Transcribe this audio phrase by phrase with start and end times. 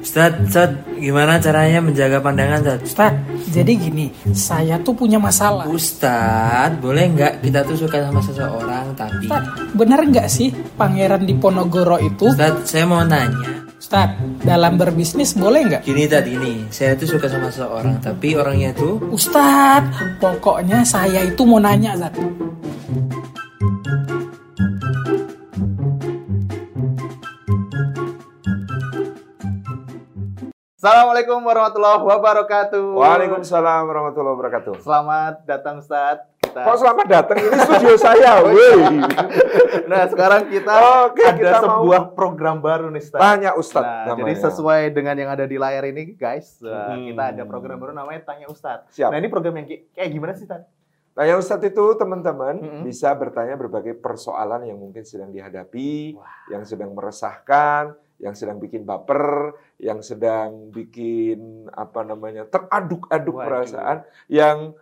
[0.00, 2.80] Ustaz, Ustaz, gimana caranya menjaga pandangan Ustaz?
[2.84, 3.14] Ustaz,
[3.52, 5.68] jadi gini, saya tuh punya masalah.
[5.68, 9.44] Ustaz, boleh nggak kita tuh suka sama seseorang tapi Ustaz,
[9.76, 12.32] benar nggak sih pangeran di Ponorogo itu?
[12.32, 13.68] Ustaz, saya mau nanya.
[13.80, 15.82] Ustaz, dalam berbisnis boleh nggak?
[15.88, 19.84] Gini tadi ini, saya tuh suka sama seseorang tapi orangnya tuh Ustaz,
[20.20, 22.14] pokoknya saya itu mau nanya, Ustaz.
[30.80, 32.96] Assalamualaikum warahmatullahi wabarakatuh.
[32.96, 34.80] Waalaikumsalam warahmatullahi wabarakatuh.
[34.80, 36.24] Selamat datang Ustadz.
[36.40, 36.56] Kita...
[36.64, 38.80] Kok selamat datang ini studio saya, woi.
[39.84, 40.72] Nah sekarang kita
[41.04, 43.20] Oke, ada kita mau- sebuah program baru nih Ustadz.
[43.20, 44.20] Tanya Ustadz Nah, namanya.
[44.24, 47.12] jadi sesuai dengan yang ada di layar ini guys, uh, Hmm.
[47.12, 48.88] kita ada program baru namanya Tanya Ustadz.
[48.96, 49.12] Siap.
[49.12, 50.64] Nah ini program yang kayak gimana sih Ustadz?
[51.12, 52.82] Tanya Ustadz itu teman-teman Mm-mm.
[52.88, 56.16] bisa bertanya berbagai persoalan yang mungkin sedang dihadapi,
[56.48, 64.76] yang sedang meresahkan, yang sedang bikin baper, yang sedang bikin apa namanya teraduk-aduk perasaan, yang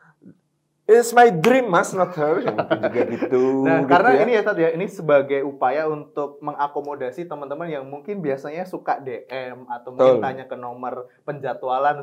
[0.88, 2.40] It's my dream mas, not her.
[2.40, 3.60] Ya, mungkin juga gitu.
[3.60, 4.20] Nah, gitu karena ya.
[4.24, 9.68] ini ya Ustadz ya, ini sebagai upaya untuk mengakomodasi teman-teman yang mungkin biasanya suka DM
[9.68, 10.24] atau mungkin Betul.
[10.24, 12.00] tanya ke nomor penjadwalan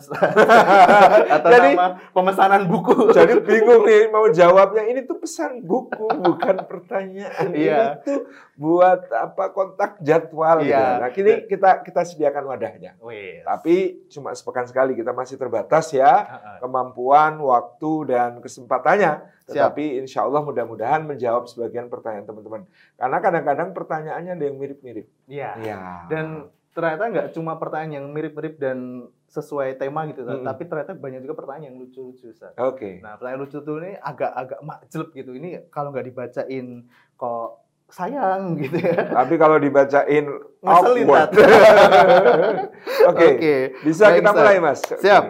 [1.33, 3.09] atau Jadi- nama pemesanan buku.
[3.09, 7.57] Jadi bingung nih mau jawabnya ini tuh pesan buku bukan pertanyaan.
[7.57, 8.05] Iya.
[8.05, 8.19] Ini tuh
[8.55, 10.71] buat apa kontak jadwal gitu.
[10.71, 11.03] Iya.
[11.03, 12.95] Nah, kini kita kita sediakan wadahnya.
[13.03, 13.43] Wih.
[13.43, 19.27] Tapi cuma sepekan sekali kita masih terbatas ya kemampuan, waktu dan kesempatannya.
[19.45, 19.51] Siap.
[19.51, 22.63] Tetapi insya Allah mudah-mudahan menjawab sebagian pertanyaan teman-teman.
[22.95, 25.07] Karena kadang-kadang pertanyaannya ada yang mirip-mirip.
[25.27, 25.51] Iya.
[25.59, 25.79] Iya.
[26.07, 30.39] Dan ternyata nggak cuma pertanyaan yang mirip-mirip dan sesuai tema gitu, Ustaz.
[30.39, 30.47] Mm-mm.
[30.47, 32.31] tapi ternyata banyak juga pertanyaan yang lucu-lucu.
[32.55, 33.03] Oke.
[33.03, 35.31] Nah, pertanyaan lucu tuh ini agak-agak makjelep gitu.
[35.35, 36.87] Ini kalau nggak dibacain
[37.19, 39.13] kok sayang gitu ya.
[39.13, 40.25] Tapi kalau dibacain
[40.65, 41.29] Ngeselin, awkward.
[43.11, 43.27] Oke.
[43.37, 43.55] Oke.
[43.85, 44.81] Bisa Baik, kita mulai, Mas.
[44.81, 45.23] Siap.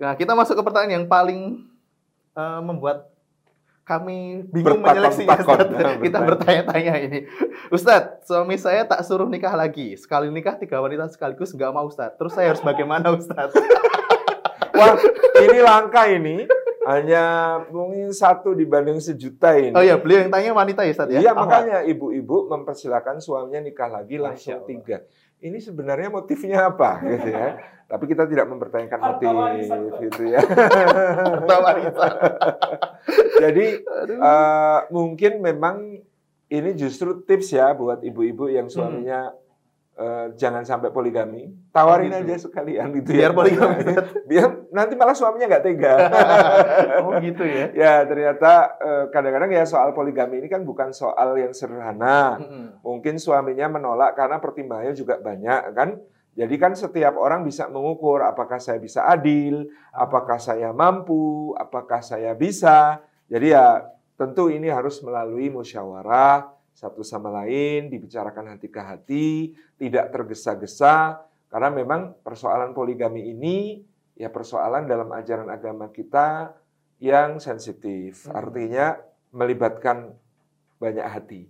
[0.00, 1.68] Nah, kita masuk ke pertanyaan yang paling
[2.32, 3.12] eh, membuat
[3.84, 5.34] kami bingung menyeleksinya.
[5.34, 6.62] Nah, Kita bertanya.
[6.62, 7.18] bertanya-tanya ini.
[7.74, 9.98] Ustadz, suami saya tak suruh nikah lagi.
[9.98, 12.14] Sekali nikah tiga wanita sekaligus nggak mau Ustadz.
[12.14, 13.50] Terus saya harus bagaimana Ustadz?
[14.78, 14.94] Wah,
[15.42, 16.46] ini langka ini.
[16.80, 17.24] Hanya
[17.68, 19.76] mungkin satu dibanding sejuta ini.
[19.76, 21.20] Oh iya, beliau yang tanya wanita ya Ustadz ya?
[21.20, 25.04] Iya, makanya ibu-ibu mempersilahkan suaminya nikah lagi langsung tiga.
[25.40, 27.60] Ini sebenarnya motifnya apa gitu ya?
[27.84, 29.28] Tapi kita tidak mempertanyakan motif
[30.08, 30.40] gitu ya.
[33.44, 33.66] Jadi
[34.08, 36.00] eh, mungkin memang
[36.50, 39.36] ini justru tips ya buat ibu-ibu yang suaminya
[40.00, 41.52] eh, jangan sampai poligami.
[41.68, 42.08] Tawarin.
[42.08, 42.32] Oh, gitu.
[42.32, 43.36] aja sekalian gitu Biar ya.
[43.36, 43.82] poligami.
[44.30, 45.94] Biar nanti malah suaminya nggak tega.
[47.04, 47.66] oh gitu ya?
[47.76, 52.40] Ya ternyata eh, kadang-kadang ya soal poligami ini kan bukan soal yang sederhana.
[52.80, 56.00] Mungkin suaminya menolak karena pertimbangannya juga banyak kan.
[56.30, 62.32] Jadi kan setiap orang bisa mengukur apakah saya bisa adil, apakah saya mampu, apakah saya
[62.32, 63.02] bisa.
[63.28, 63.84] Jadi ya
[64.14, 69.28] tentu ini harus melalui musyawarah satu sama lain, dibicarakan hati ke hati,
[69.76, 71.20] tidak tergesa-gesa.
[71.52, 73.84] Karena memang persoalan poligami ini
[74.16, 76.56] ya persoalan dalam ajaran agama kita
[77.04, 78.24] yang sensitif.
[78.24, 78.40] Hmm.
[78.40, 78.96] Artinya
[79.36, 80.16] melibatkan
[80.80, 81.42] banyak hati.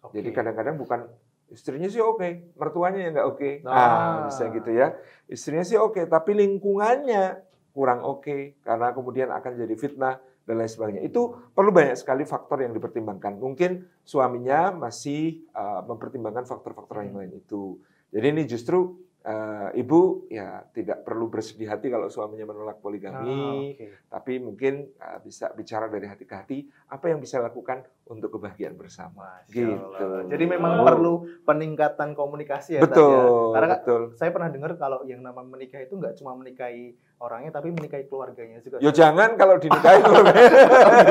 [0.00, 0.24] Oke.
[0.24, 1.04] Jadi kadang-kadang bukan
[1.52, 3.50] istrinya sih oke, mertuanya yang nggak oke.
[3.68, 3.76] Ah.
[3.76, 4.96] Nah, bisa gitu ya.
[5.28, 7.44] Istrinya sih oke, tapi lingkungannya
[7.76, 11.04] kurang oke karena kemudian akan jadi fitnah dan lain sebagainya.
[11.04, 13.36] Itu perlu banyak sekali faktor yang dipertimbangkan.
[13.36, 17.76] Mungkin suaminya masih uh, mempertimbangkan faktor-faktor yang lain itu.
[18.08, 23.52] Jadi ini justru uh, ibu ya tidak perlu bersedih hati kalau suaminya menolak poligami, Ah,
[23.76, 23.86] oke.
[24.08, 28.72] tapi mungkin uh, bisa bicara dari hati ke hati apa yang bisa lakukan untuk kebahagiaan
[28.72, 29.44] bersama.
[29.44, 29.68] Masya Gitu.
[29.68, 30.24] Allah.
[30.24, 30.86] Jadi memang Oh.
[30.88, 31.12] perlu
[31.44, 32.88] peningkatan komunikasi ya, ya?
[32.88, 34.02] Betul, Karena betul.
[34.16, 38.58] saya pernah dengar kalau yang nama menikah itu nggak cuma menikahi orangnya, tapi menikahi keluarganya
[38.60, 38.78] juga.
[38.78, 40.50] Yo jangan kalau dinikahi keluarganya.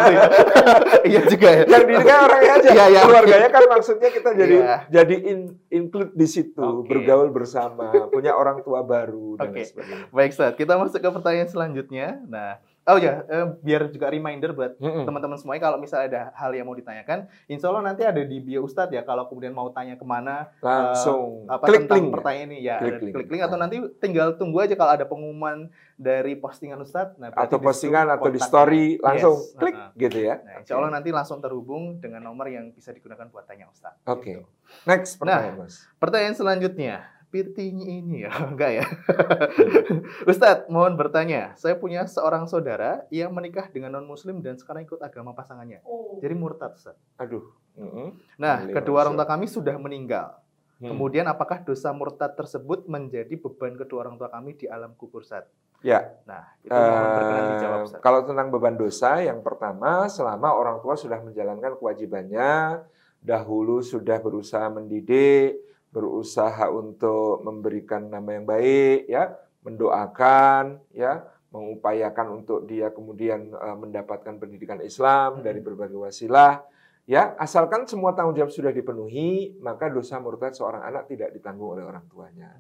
[0.07, 0.23] Ya?
[1.07, 1.63] Iya juga ya.
[1.63, 2.69] yang dinikahi orangnya aja.
[2.69, 3.00] Iya, iya.
[3.01, 4.75] Keluarganya kan maksudnya kita jadi Iya.
[4.90, 6.88] jadi in- include di situ, Oke.
[6.88, 10.06] bergaul bersama, punya orang tua baru dan lain sebagainya.
[10.09, 10.56] Baik, Ustadz.
[10.56, 12.07] Kita masuk ke pertanyaan selanjutnya.
[12.25, 16.63] Nah, oh ya, eh, biar juga reminder buat teman-teman semuanya kalau misalnya ada hal yang
[16.63, 20.04] mau ditanyakan, insya Allah nanti ada di bio Ustadz ya kalau kemudian mau tanya ke
[20.04, 22.06] mana Langsung apa klik tentang link.
[22.06, 22.13] ya.
[22.13, 23.13] pertanyaan ini ya Klik ada link.
[23.13, 27.57] klik link atau nanti tinggal tunggu aja kalau ada pengumuman dari postingan Ustadz nah, atau
[27.57, 29.54] postingan atau di story langsung Yes.
[29.56, 30.36] klik Nah, gitu ya.
[30.39, 34.00] Nah, insya Allah nanti langsung terhubung dengan nomor yang bisa digunakan buat tanya Ustadz.
[34.06, 34.31] Oke.
[34.34, 34.44] Gitu.
[34.84, 35.19] Next Nah.
[35.22, 35.75] pertanyaan Mas.
[35.98, 36.95] Pertanyaan selanjutnya,
[37.27, 38.85] pirtinya ini ya, enggak ya?
[38.85, 40.03] Hmm.
[40.31, 41.53] Ustadz, mohon bertanya.
[41.56, 45.83] Saya punya seorang saudara yang menikah dengan non-muslim dan sekarang ikut agama pasangannya.
[46.19, 47.00] Jadi murtad, Ustadz.
[47.19, 47.44] Aduh.
[47.77, 48.18] Mm-mm.
[48.41, 50.39] Nah, Boleh, kedua orang tua kami sudah meninggal.
[50.77, 50.94] Hmm.
[50.94, 55.45] Kemudian apakah dosa murtad tersebut menjadi beban kedua orang tua kami di alam kubur Ustaz?
[55.81, 56.09] Ya.
[56.25, 58.00] Nah, itu mohon berkenan Eh, dijawab Ustaz.
[58.01, 62.81] kalau tentang beban dosa, yang pertama, selama orang tua sudah menjalankan kewajibannya,
[63.18, 65.57] dahulu sudah berusaha mendidik,
[65.98, 69.34] berusaha untuk memberikan nama yang baik, ya,
[69.66, 75.44] mendoakan, ya, mengupayakan untuk dia kemudian eh, mendapatkan pendidikan Islam Hmm.
[75.44, 76.62] dari berbagai wasilah,
[77.10, 81.82] ya, asalkan semua tanggung jawab sudah dipenuhi, maka dosa murtad seorang anak tidak ditanggung oleh
[81.82, 82.54] orang tuanya.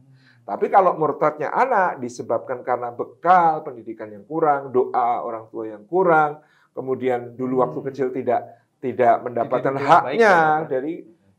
[0.47, 6.39] Tapi kalau murtadnya anak disebabkan karena bekal pendidikan yang kurang, doa orang tua yang kurang,
[6.73, 7.87] kemudian dulu waktu Hmm.
[7.91, 8.41] kecil tidak
[8.77, 10.69] tidak mendapatkan Dididik dengan baik, haknya ya.
[10.69, 10.93] dari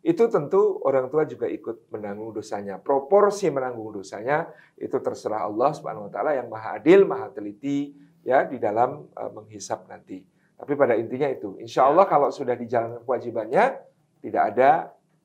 [0.09, 2.81] itu tentu orang tua juga ikut menanggung dosanya.
[2.81, 4.49] Proporsi menanggung dosanya
[4.81, 7.93] itu terserah Allah Subhanahu wa taala yang Maha Adil, Maha Teliti
[8.25, 10.25] ya di dalam uh, menghisap nanti.
[10.59, 11.93] Tapi pada intinya itu, insya Ya.
[11.93, 13.79] Allah kalau sudah dijalankan kewajibannya
[14.25, 14.71] tidak ada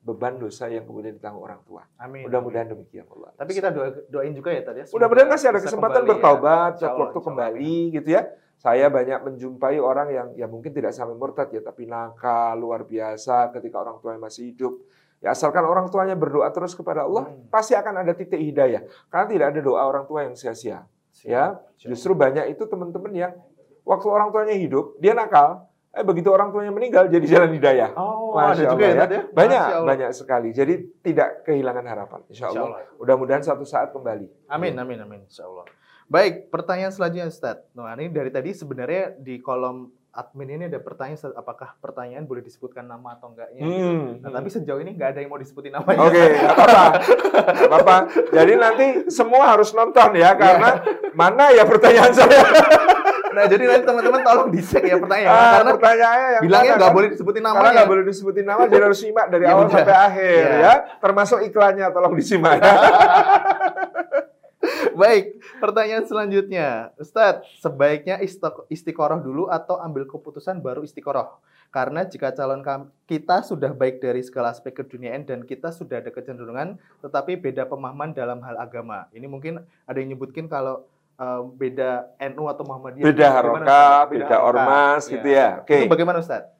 [0.04, 1.88] beban dosa yang kemudian ditanggung orang tua.
[1.96, 2.28] Amin.
[2.28, 3.32] Mudah-mudahan demikian Allah.
[3.40, 4.86] Tapi kita doa, doain juga ya tadi ya.
[4.92, 6.12] Mudah-mudahan masih ada kesempatan kembali ya.
[6.12, 7.24] bertaubat, Allah, waktu Allah.
[7.24, 8.22] kembali gitu ya.
[8.64, 13.52] Saya banyak menjumpai orang yang ya mungkin tidak sampai murtad ya, tapi nakal luar biasa
[13.52, 14.80] ketika orang tuanya masih hidup.
[15.20, 17.52] Ya asalkan orang tuanya berdoa terus kepada Allah, Hmm.
[17.52, 18.88] pasti akan ada titik hidayah.
[19.12, 20.88] Karena tidak ada doa orang tua yang sia-sia.
[21.24, 23.32] Ya, justru banyak itu teman-teman yang
[23.84, 25.68] waktu orang tuanya hidup, dia nakal.
[25.94, 27.94] Eh begitu orang tuanya meninggal jadi jalan hidayah.
[27.94, 29.24] Oh, Masya ada juga Allah ya, tadi ya?
[29.30, 29.90] Banyak, Masya Allah.
[29.94, 30.50] banyak sekali.
[30.50, 30.74] Jadi
[31.06, 32.20] tidak kehilangan harapan.
[32.28, 32.80] Insya Insya Allah.
[32.82, 32.98] Allah.
[32.98, 34.28] Mudah-mudahan suatu saat kembali.
[34.50, 35.20] Amin, amin, amin.
[35.30, 35.68] Insya Allah.
[36.14, 37.58] Baik, pertanyaan selanjutnya Ustaz.
[37.74, 42.86] Nah, ini dari tadi sebenarnya di kolom admin ini ada pertanyaan apakah pertanyaan boleh disebutkan
[42.86, 43.66] nama atau enggaknya?
[43.66, 43.82] gitu.
[43.82, 44.22] Hmm.
[44.22, 46.06] Nah, tapi sejauh ini nggak ada yang mau disebutin namanya.
[46.06, 46.84] Oke, nggak apa-apa.
[47.66, 47.96] Apa-apa.
[48.30, 50.86] Jadi nanti semua harus nonton ya, karena
[51.18, 52.46] mana ya pertanyaan saya.
[53.34, 55.34] Nah, jadi nanti teman-teman tolong di-check ya pertanyaan.
[55.34, 56.94] Ah, karena pertanyaannya yang bilangnya nggak kan?
[56.94, 57.74] boleh disebutin Karena namanya.
[57.74, 59.74] nggak boleh disebutin nama, jadi harus simak dari Ya awal udah.
[59.74, 60.58] sampai akhir Ya.
[60.62, 60.74] ya.
[61.02, 62.62] Termasuk iklannya, tolong disimak.
[62.62, 62.74] ya.
[64.94, 65.33] Baik,
[65.64, 66.92] pertanyaan selanjutnya.
[67.00, 68.20] Ustadz, sebaiknya
[68.68, 71.40] istiqoroh dulu atau ambil keputusan baru istiqoroh?
[71.72, 72.62] Karena jika calon
[73.08, 78.12] kita sudah baik dari segala aspek keduniaan dan kita sudah ada kecenderungan, tetapi beda pemahaman
[78.14, 79.10] dalam hal agama.
[79.16, 80.86] Ini mungkin ada yang nyebutkin kalau
[81.18, 83.06] eh, beda NU atau Muhammadiyah.
[83.10, 84.12] Beda Ustadz?
[84.14, 84.42] beda harokat.
[84.46, 85.66] ormas gitu ya.
[85.66, 85.88] Oke.
[85.88, 86.53] Itu bagaimana Ustadz?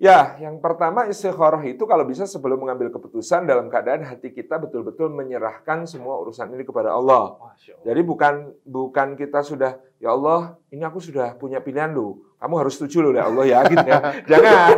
[0.00, 5.12] Ya, yang pertama istikharah itu kalau bisa sebelum mengambil keputusan dalam keadaan hati kita betul-betul
[5.12, 7.36] menyerahkan semua urusan ini kepada Allah.
[7.84, 12.16] Jadi bukan bukan kita sudah ya Allah, ini aku sudah punya pilihan loh.
[12.40, 14.00] Kamu harus setuju loh ya Allah ya gitu ya.
[14.32, 14.68] Jangan.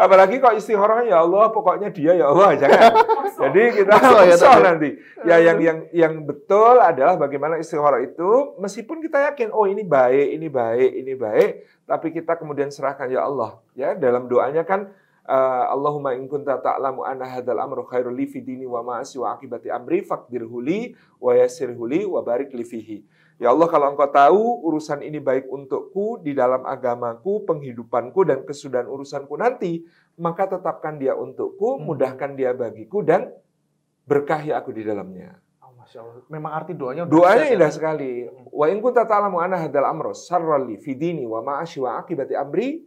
[0.00, 2.92] Apalagi kok istikharah ya Allah, pokoknya dia ya Allah, jangan.
[3.44, 4.90] Jadi kita Maksa ya, maksa nanti.
[5.28, 10.40] Ya yang yang yang betul adalah bagaimana istikharah itu meskipun kita yakin oh ini baik,
[10.40, 11.50] ini baik, ini baik,
[11.84, 13.60] tapi kita kemudian serahkan ya Allah.
[13.76, 14.88] Ya, dalam doanya kan
[15.28, 19.36] eh, Allahumma in kunta ta'lamu anna hadzal amru khairul li fi dini wa ma'asi wa
[19.36, 23.04] akibati amri faqdirhu li wa yassirhu li wa barik li fihi.
[23.40, 28.84] Ya Allah kalau engkau tahu urusan ini baik untukku di dalam agamaku, penghidupanku dan kesudahan
[28.84, 29.80] urusanku nanti,
[30.20, 31.88] maka tetapkan dia untukku, Hmm.
[31.88, 33.32] mudahkan dia bagiku dan
[34.04, 35.40] berkahi aku di dalamnya.
[35.64, 36.20] Oh, Masya Allah.
[36.28, 38.28] Memang arti doanya udah Doanya ya, indah sekali.
[38.52, 42.36] Wa in kunta ta'lamu anna hadzal amra sarran li fi dini wa ma'ashi wa akibati
[42.36, 42.84] amri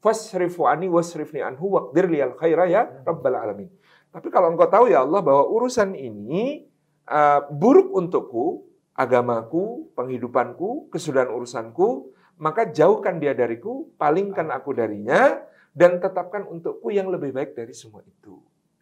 [0.00, 3.68] fasrifu anni wasrifni anhu waqdir liyal khaira ya rabbal alamin.
[4.08, 6.64] Tapi kalau engkau tahu ya Allah bahwa urusan ini
[7.04, 8.64] uh, buruk untukku,
[9.00, 15.40] agamaku, penghidupanku, kesudahan urusanku, maka jauhkan dia dariku, palingkan aku darinya,
[15.72, 18.36] dan tetapkan untukku yang lebih baik dari semua itu.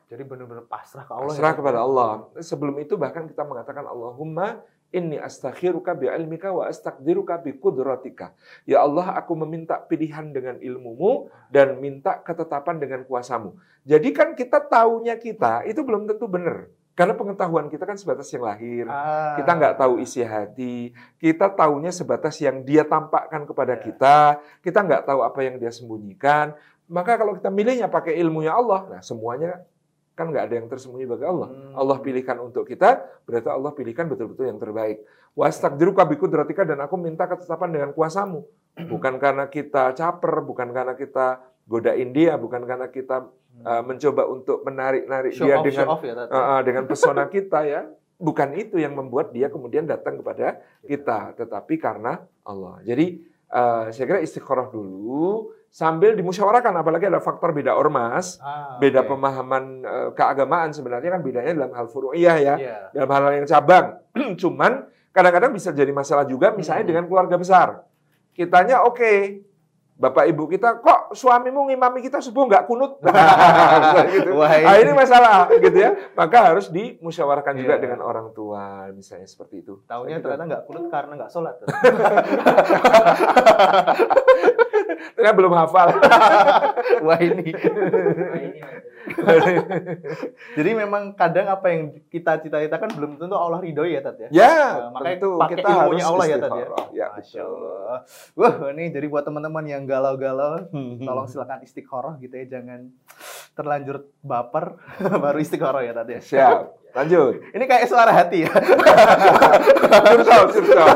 [0.08, 1.30] Jadi benar-benar pasrah ke Allah.
[1.30, 1.60] ya, Pasrah Ustadz.
[1.60, 2.10] kepada Allah.
[2.40, 8.32] Sebelum itu bahkan kita mengatakan Allahumma inni astakhiruka bi ilmika wa astaqdiruka bi kudratika.
[8.64, 13.52] Ya Allah, aku meminta pilihan dengan ilmumu dan minta ketetapan dengan kuasamu.
[13.84, 16.72] Jadi kan kita taunya kita itu belum tentu benar.
[16.98, 18.90] Karena pengetahuan kita kan sebatas yang lahir.
[18.90, 19.38] Ah.
[19.38, 20.90] Kita nggak tahu isi hati.
[21.14, 23.82] Kita taunya sebatas yang dia tampakkan kepada Ya.
[23.86, 24.16] kita.
[24.58, 26.58] Kita nggak tahu apa yang dia sembunyikan.
[26.90, 29.62] Maka kalau kita milihnya pakai ilmunya Allah, nah semuanya
[30.18, 31.46] kan nggak ada yang tersembunyi bagi Allah.
[31.54, 31.78] Hmm.
[31.78, 34.98] Allah pilihkan untuk kita, berarti Allah pilihkan betul-betul yang terbaik.
[35.38, 38.42] Wastaqdiruka bikudratika dan aku minta ketetapan dengan kuasamu.
[38.90, 43.26] Bukan karena kita caper, bukan karena kita godain dia, bukan karena kita
[43.62, 47.64] uh, mencoba untuk menarik-narik Show dia off, dengan off ya, uh, uh, dengan pesona kita
[47.64, 47.82] ya.
[48.18, 52.82] Bukan itu yang membuat dia kemudian datang kepada kita, tetapi karena Allah.
[52.82, 59.06] Jadi uh, saya kira istikharah dulu sambil dimusyawarahkan apalagi ada faktor beda ormas, Ah, beda
[59.06, 59.14] oke.
[59.14, 62.76] pemahaman uh, keagamaan sebenarnya kan bedanya dalam hal furu'iyah ya, Iya.
[62.90, 63.86] dalam hal yang cabang.
[64.42, 64.72] Cuman
[65.14, 66.90] kadang-kadang bisa jadi masalah juga misalnya Hmm.
[66.90, 67.68] dengan keluarga besar.
[68.34, 69.44] Kitanya oke,
[69.98, 73.02] bapak ibu kita kok suamimu ngimami kita subuh nggak kunut
[74.14, 74.30] gitu.
[74.32, 77.82] Wah, Nah, ini- masalah gitu ya maka harus dimusyawarahkan juga Iya.
[77.82, 80.24] dengan orang tua misalnya seperti itu Taunya Gitu.
[80.24, 81.54] ternyata nggak kunut karena nggak sholat.
[85.14, 85.88] ternyata belum hafal
[87.02, 87.50] Wah ini.
[90.58, 94.28] Jadi memang kadang apa yang kita cita-citakan belum tentu Allah ridhoi ya Tat ya.
[94.30, 96.66] ya Nah, makanya tentu pakai kita harus Allah ya, Tat, ya?
[96.90, 97.40] ya Masya.
[97.40, 97.96] Allah.
[98.34, 101.00] Wah ini jadi buat teman-teman yang galau-galau, Hmm.
[101.00, 102.90] tolong silakan istiqoroh gitu ya, jangan
[103.52, 104.78] terlanjur baper
[105.24, 106.20] baru istiqoroh ya tadi.
[106.20, 108.52] siap lanjut Ini kayak suara hati ya,
[110.08, 110.88] Sursol, sursol.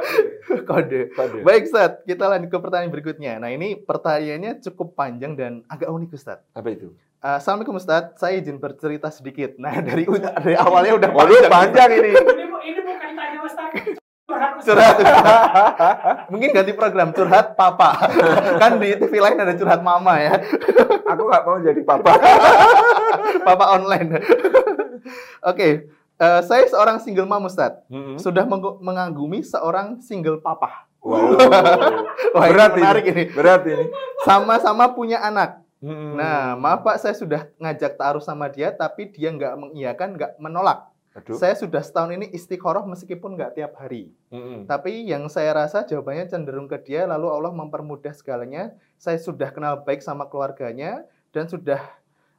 [0.68, 1.00] kode.
[1.10, 1.38] Kode.
[1.40, 3.32] Baik Ustaz, kita lanjut ke pertanyaan berikutnya.
[3.36, 6.40] Nah ini pertanyaannya cukup panjang dan agak unik Ustaz.
[6.50, 9.60] apa itu Uh, Assalamualaikum Ustaz, saya izin bercerita sedikit.
[9.60, 13.68] Nah dari dari awalnya udah waduh panjang ini Ini, bu- ini bukan tanya Ustaz.
[14.24, 14.72] Curhat Ustaz.
[14.96, 16.16] curhat.
[16.32, 18.08] Mungkin ganti program curhat papa.
[18.56, 20.32] kan di TV lain ada curhat mama ya.
[21.04, 22.12] aku nggak mau jadi papa
[23.44, 24.16] Papa online.
[25.44, 27.80] Oke, eh, saya seorang single mom Ustaz.
[27.88, 28.20] Mm-mm.
[28.20, 30.84] Sudah meng- mengagumi seorang single papa.
[31.00, 31.40] Waduh.
[32.36, 33.24] Wah, ini berat menarik ini.
[33.24, 33.24] ini.
[33.32, 33.88] berat ini
[34.28, 35.64] Sama-sama punya anak.
[35.80, 36.20] Mm-mm.
[36.20, 40.92] Nah, maaf Pak, saya sudah ngajak taruh sama dia, tapi dia nggak mengiyakan, nggak menolak.
[41.16, 41.34] Aduh.
[41.40, 44.12] Saya sudah setahun ini istiqoroh meskipun nggak tiap hari.
[44.28, 44.68] Mm-mm.
[44.68, 48.76] Tapi yang saya rasa jawabannya cenderung ke dia, lalu Allah mempermudah segalanya.
[49.00, 51.80] Saya sudah kenal baik sama keluarganya dan sudah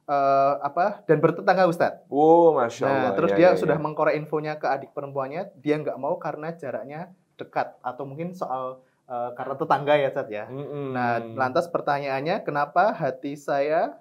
[0.08, 2.06] eh, apa dan bertetangga Ustadz.
[2.10, 3.02] Oh, masya Allah.
[3.02, 3.82] Nah, terus Ya, dia ya, sudah ya.
[3.82, 9.30] mengkorek infonya ke adik perempuannya, dia nggak mau karena jaraknya dekat atau mungkin soal eh,
[9.38, 10.44] karena tetangga ya, Ustadz ya.
[10.50, 10.86] Mm-mm.
[10.94, 13.98] Nah, lantas pertanyaannya, kenapa hati saya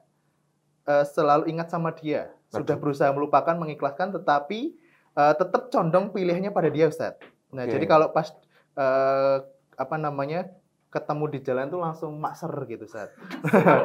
[0.90, 2.34] eh, selalu ingat sama dia?
[2.52, 4.76] Sudah berusaha melupakan, mengikhlaskan, tetapi
[5.16, 7.16] eh, tetap condong pilihannya pada dia, Ustaz.
[7.52, 7.76] Nah, Oke.
[7.76, 8.32] jadi kalau pas
[8.76, 9.38] eh,
[9.76, 10.48] apa namanya
[10.92, 13.16] ketemu di jalan tuh langsung makser gitu, Ustaz.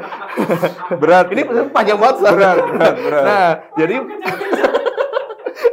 [1.00, 1.30] berat.
[1.30, 2.34] Ini panjang banget, Ustaz.
[2.34, 3.24] berat, berat, berat.
[3.24, 3.96] Nah, jadi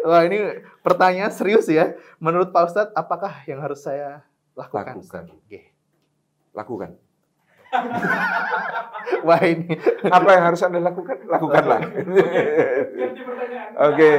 [0.03, 1.95] Wah, ini pertanyaan serius ya.
[2.19, 4.99] Menurut Pak Ustadz, apakah yang harus saya lakukan?
[4.99, 5.23] Lakukan.
[5.31, 5.71] Oke.
[6.51, 6.91] Lakukan.
[9.27, 9.75] Wah, ini
[10.07, 11.27] Apa yang harus Anda lakukan?
[11.27, 11.81] Lakukanlah.
[13.89, 14.11] Oke,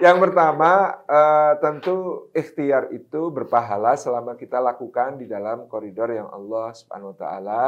[0.00, 6.72] yang pertama eh, tentu ikhtiar itu berpahala selama kita lakukan di dalam koridor yang Allah
[6.72, 7.64] Subhanahu wa taala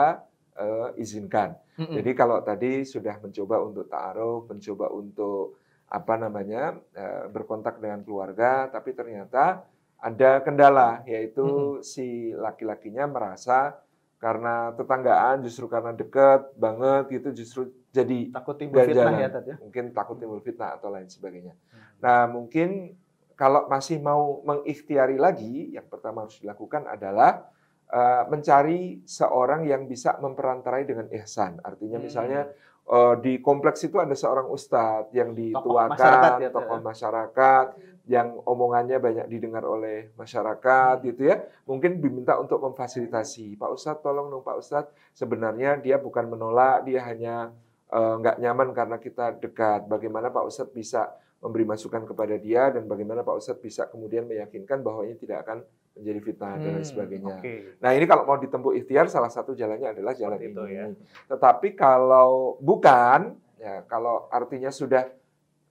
[0.56, 1.54] eh, izinkan.
[1.76, 2.00] Mm-mm.
[2.00, 8.72] Jadi kalau tadi sudah mencoba untuk ta'aruf, mencoba untuk apa namanya eh, berkontak dengan keluarga,
[8.72, 9.60] tapi ternyata
[10.00, 13.80] ada kendala yaitu si laki-lakinya merasa
[14.16, 19.24] karena tetanggaan justru karena dekat banget gitu justru jadi takut timbul fitnah ganjalan.
[19.24, 19.56] ya, Tat ya.
[19.60, 21.52] mungkin takut timbul fitnah atau lain sebagainya.
[22.00, 22.96] Nah, mungkin
[23.36, 27.52] kalau masih mau mengikhtiari lagi, yang pertama harus dilakukan adalah
[27.86, 31.60] eh, mencari seorang yang bisa memperantarai dengan ihsan.
[31.62, 32.06] Artinya Hmm.
[32.08, 32.40] misalnya
[32.86, 36.82] eh, di kompleks itu ada seorang ustadz yang masyarakat dituakan, ya, Tat, tokoh ya.
[36.82, 37.66] masyarakat,
[38.06, 41.04] yang omongannya banyak didengar oleh masyarakat Hmm.
[41.04, 41.42] gitu ya.
[41.66, 43.58] Mungkin diminta untuk memfasilitasi.
[43.58, 47.50] Pak Ustadz tolong dong Pak Ustadz, sebenarnya dia bukan menolak, dia hanya
[47.86, 49.86] eh, nggak nyaman karena kita dekat.
[49.86, 51.06] Bagaimana Pak Ustadz bisa
[51.38, 55.62] memberi masukan kepada dia dan bagaimana Pak Ustadz bisa kemudian meyakinkan bahwa ini tidak akan
[55.94, 57.36] menjadi fitnah dan lain Hmm, sebagainya.
[57.38, 57.54] Oke.
[57.78, 60.84] Nah ini kalau mau ditempuh ikhtiar salah satu jalannya adalah jalan Seperti itu, ya.
[61.30, 65.06] Tetapi kalau bukan, ya kalau artinya sudah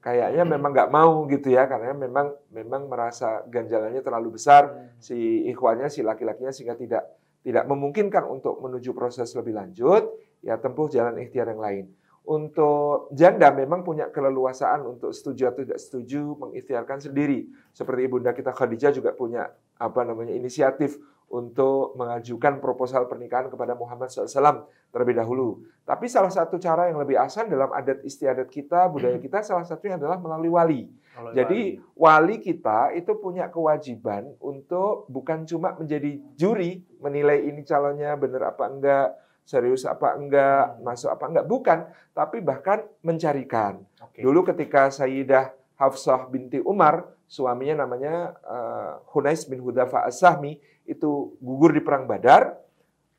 [0.05, 5.89] kayaknya memang nggak mau gitu ya, karena memang memang merasa ganjalannya terlalu besar si ikhwannya,
[5.89, 7.09] si laki-lakinya sehingga tidak
[7.41, 10.13] tidak memungkinkan untuk menuju proses lebih lanjut,
[10.45, 11.85] ya tempuh jalan ikhtiar yang lain.
[12.25, 17.45] Untuk janda memang punya keleluasaan untuk setuju atau tidak setuju mengikhtiarkan sendiri.
[17.69, 19.45] Seperti ibunda kita Khadijah juga punya
[19.77, 20.97] apa namanya inisiatif
[21.35, 25.67] untuk mengajukan proposal pernikahan kepada Muhammad SAW terlebih dahulu.
[25.83, 29.99] Tapi salah satu cara yang lebih asan dalam adat istiadat kita, budaya kita, salah satunya
[29.99, 30.81] adalah melalui wali.
[31.11, 38.15] Kalau Jadi wali kita itu punya kewajiban untuk bukan cuma menjadi juri menilai ini calonnya
[38.15, 39.07] benar apa enggak,
[39.43, 41.79] serius apa enggak, masuk apa enggak, bukan,
[42.11, 43.83] tapi bahkan mencarikan.
[43.99, 44.23] Oke.
[44.23, 51.73] Dulu ketika Sayyidah Hafsah binti Umar, suaminya namanya eh, Hunais bin Hudafa As-Sahmi, itu gugur
[51.73, 52.57] di perang Badar.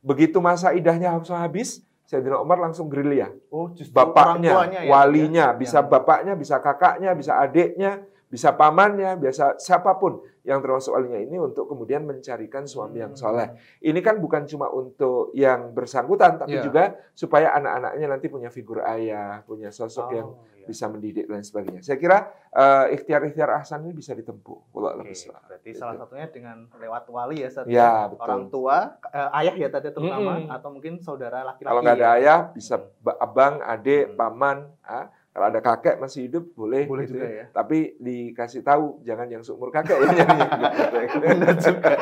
[0.07, 3.35] Begitu masa idahnya Hafsah habis, Sayyidina Umar langsung gerilya.
[3.51, 9.15] Oh, justru bapaknya, ya, walinya, ya, bisa yang- bapaknya, bisa kakaknya, bisa adiknya, bisa pamannya,
[9.17, 13.51] biasa siapa pun yang termasuk walinya ini untuk kemudian mencarikan suami yang soleh.
[13.81, 16.63] Ini kan bukan cuma untuk yang bersangkutan, tapi Iya.
[16.63, 20.67] juga supaya anak-anaknya nanti punya figur ayah, punya sosok yang Oh, iya.
[20.67, 21.83] bisa mendidik dan sebagainya.
[21.83, 22.19] Saya kira
[22.51, 24.73] eh, ikhtiar-ikhtiar ahsan ini bisa ditempuh.
[25.05, 25.45] Bishawab.
[25.45, 25.77] berarti Gitu.
[25.77, 27.69] salah satunya dengan lewat wali ya, Ustaz.
[27.69, 28.23] Ya, betul.
[28.23, 30.49] Orang tua, eh, ayah ya tadi terutama, Mm-mm.
[30.49, 31.69] atau mungkin saudara laki-laki.
[31.69, 32.17] Kalau nggak ada ya.
[32.17, 34.17] ayah, bisa ba- abang, adik, Hmm.
[34.17, 34.59] paman.
[34.83, 35.13] ah.
[35.37, 36.89] Kalau ada kakek masih hidup, boleh.
[36.89, 37.45] Boleh gitu juga ya.
[37.53, 40.25] Tapi dikasih tahu, jangan yang seumur kakek ya.
[40.25, 40.49] nyanyi.
[41.21, 41.93] Benar juga.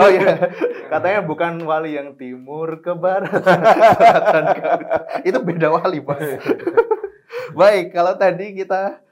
[0.00, 0.40] oh iya,
[0.88, 3.44] katanya bukan wali yang timur ke barat.
[5.28, 6.18] Itu beda wali, Pak.
[7.52, 9.04] Baik, kalau tadi kita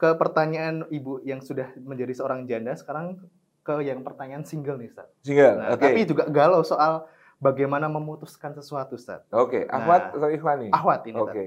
[0.00, 3.20] ke pertanyaan ibu yang sudah menjadi seorang janda, sekarang
[3.60, 5.12] ke yang pertanyaan single nih, Ustaz.
[5.20, 5.84] Single, Nah, oke.
[5.84, 7.04] Tapi juga galau soal
[7.36, 9.22] bagaimana memutuskan sesuatu, Ustaz.
[9.30, 9.76] Oke, Nah.
[9.76, 10.68] Ahwat atau Ikhwani?
[10.70, 11.16] Ahwat ini.
[11.16, 11.46] Oke.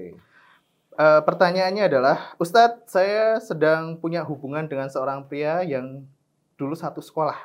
[0.92, 6.04] Eh, pertanyaannya adalah, Ustadz, saya sedang punya hubungan dengan seorang pria yang
[6.54, 7.38] dulu satu sekolah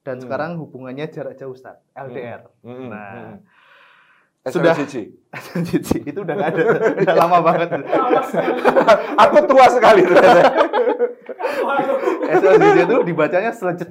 [0.00, 0.24] dan Hmm.
[0.24, 2.48] sekarang hubungannya jarak jauh, Ustadz, LDR.
[2.64, 4.48] Mm-mm, Nah, mm-mm.
[4.48, 4.76] sudah-.
[4.78, 5.12] Cici,
[6.10, 6.60] itu udah nggak ada,
[6.96, 7.68] udah lama banget.
[9.18, 10.02] Aku tua sekali.
[12.24, 13.90] SLCC itu dibacanya selejet.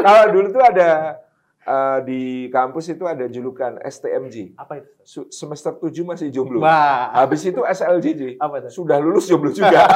[0.00, 1.18] Kalau dulu tuh ada
[1.62, 4.54] eh, di kampus itu ada julukan STMJ.
[4.56, 4.88] Apa itu?
[5.28, 6.62] Semester 7 masih jomblo.
[6.62, 8.38] Wah, Habis itu SLJJ.
[8.38, 8.82] apa itu?
[8.82, 9.84] Sudah lulus jomblo juga.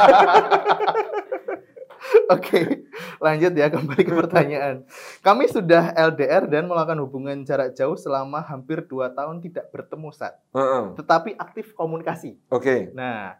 [2.24, 2.88] Oke,
[3.20, 4.84] lanjut ya kembali ke pertanyaan.
[5.20, 10.40] Kami sudah LDR dan melakukan hubungan jarak jauh selama hampir 2 tahun tidak bertemu, Ustadz.
[10.56, 10.84] Heeh.
[10.96, 12.40] Tetapi aktif komunikasi.
[12.48, 12.92] Oke.
[12.96, 13.36] Nah,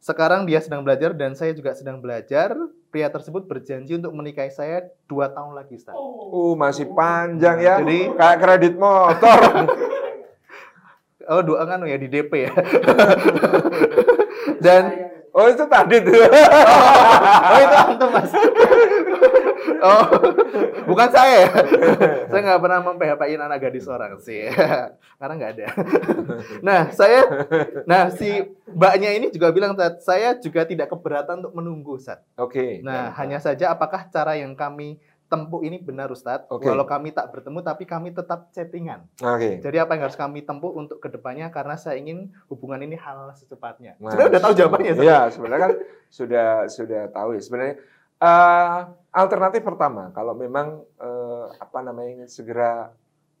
[0.00, 2.54] sekarang dia sedang belajar dan saya juga sedang belajar.
[2.90, 5.92] Pria tersebut berjanji untuk menikahi saya dua tahun lagi, Ustaz.
[5.92, 7.76] Uh, masih panjang ya.
[7.82, 9.40] Jadi- kayak kredit motor.
[11.26, 12.54] Oh, dua kan ya di DP ya.
[14.62, 16.16] dan Oh, itu tadi tuh.
[17.52, 18.32] oh itu antum mas.
[19.82, 20.04] oh,
[20.90, 21.50] bukan saya ya.
[22.30, 24.46] saya nggak pernah memphp-in anak gadis orang sih.
[25.20, 25.66] Karena nggak ada.
[26.60, 27.20] nah, saya,
[27.88, 32.20] nah si mbaknya ini juga bilang, saya juga tidak keberatan untuk menunggu, Ustaz.
[32.36, 32.84] Oke.
[32.84, 36.46] Nah, hanya saja apakah cara yang kami tempuh ini benar Ustadz?
[36.50, 36.70] Oke.
[36.70, 39.10] Walau kami tak bertemu tapi kami tetap chattingan.
[39.18, 39.58] Oke.
[39.58, 43.34] Jadi apa yang harus kami tempuh untuk ke depannya karena saya ingin hubungan ini halal
[43.34, 43.98] secepatnya.
[43.98, 44.92] Mas- Sebenarnya udah tahu jawabannya.
[45.02, 45.72] Iya, sebenarnya kan
[46.06, 47.40] sudah sudah tahu ya.
[47.42, 47.74] Sebenarnya
[48.18, 48.78] eh,
[49.12, 52.92] alternatif pertama, kalau memang eh, apa namanya ingin segera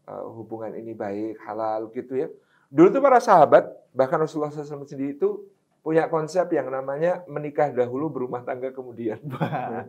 [0.04, 2.28] eh, hubungan ini baik, halal gitu ya.
[2.66, 5.46] Dulu tuh para sahabat, bahkan Rasulullah SAW sendiri itu
[5.80, 9.22] punya konsep yang namanya menikah dahulu berumah tangga kemudian.
[9.38, 9.86] Ah,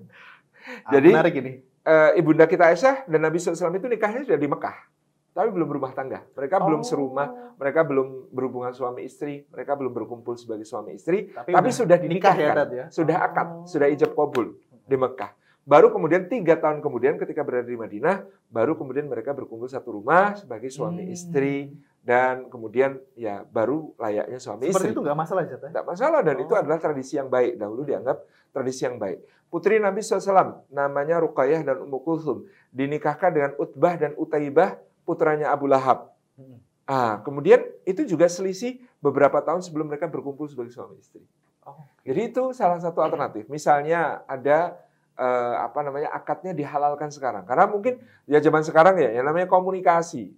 [0.93, 1.53] Jadi- menarik ini.
[1.81, 4.75] Eh, ibunda kita Aisyah dan Nabi SAW itu nikahnya sudah di Mekah,
[5.31, 6.19] tapi belum berumah tangga.
[6.35, 6.85] Mereka belum Oh.
[6.85, 11.79] serumah, mereka belum berhubungan suami istri, mereka belum berkumpul sebagai suami istri, Tapi, tapi udah
[11.79, 12.85] sudah nikah ya, dinikahkan, Dad, ya?
[12.91, 15.31] sudah akad, sudah ijab kabul di Mekah.
[15.67, 20.31] Baru kemudian tiga tahun kemudian ketika berada di Madinah, baru kemudian mereka berkumpul satu rumah
[20.39, 21.11] sebagai suami Hmm.
[21.11, 21.75] istri
[22.07, 24.95] dan kemudian ya baru layaknya suami Seperti istri.
[24.95, 25.59] itu nggak masalah ya?
[25.59, 26.43] Tidak masalah dan Oh.
[26.47, 27.59] itu adalah tradisi yang baik.
[27.59, 28.23] Dahulu dianggap
[28.55, 29.19] tradisi yang baik.
[29.51, 35.67] Putri Nabi SAW namanya Ruqayyah dan Ummu Kulsum dinikahkan dengan Utbah dan Utaibah putranya Abu
[35.67, 36.15] Lahab.
[36.39, 36.63] Hmm.
[36.87, 41.19] Ah, kemudian itu juga selisih beberapa tahun sebelum mereka berkumpul sebagai suami istri.
[41.67, 43.51] Oh, Jadi itu salah satu alternatif.
[43.51, 44.79] Misalnya ada
[45.19, 47.43] eh, apa namanya akadnya dihalalkan sekarang.
[47.43, 50.31] Karena mungkin ya zaman sekarang ya yang namanya komunikasi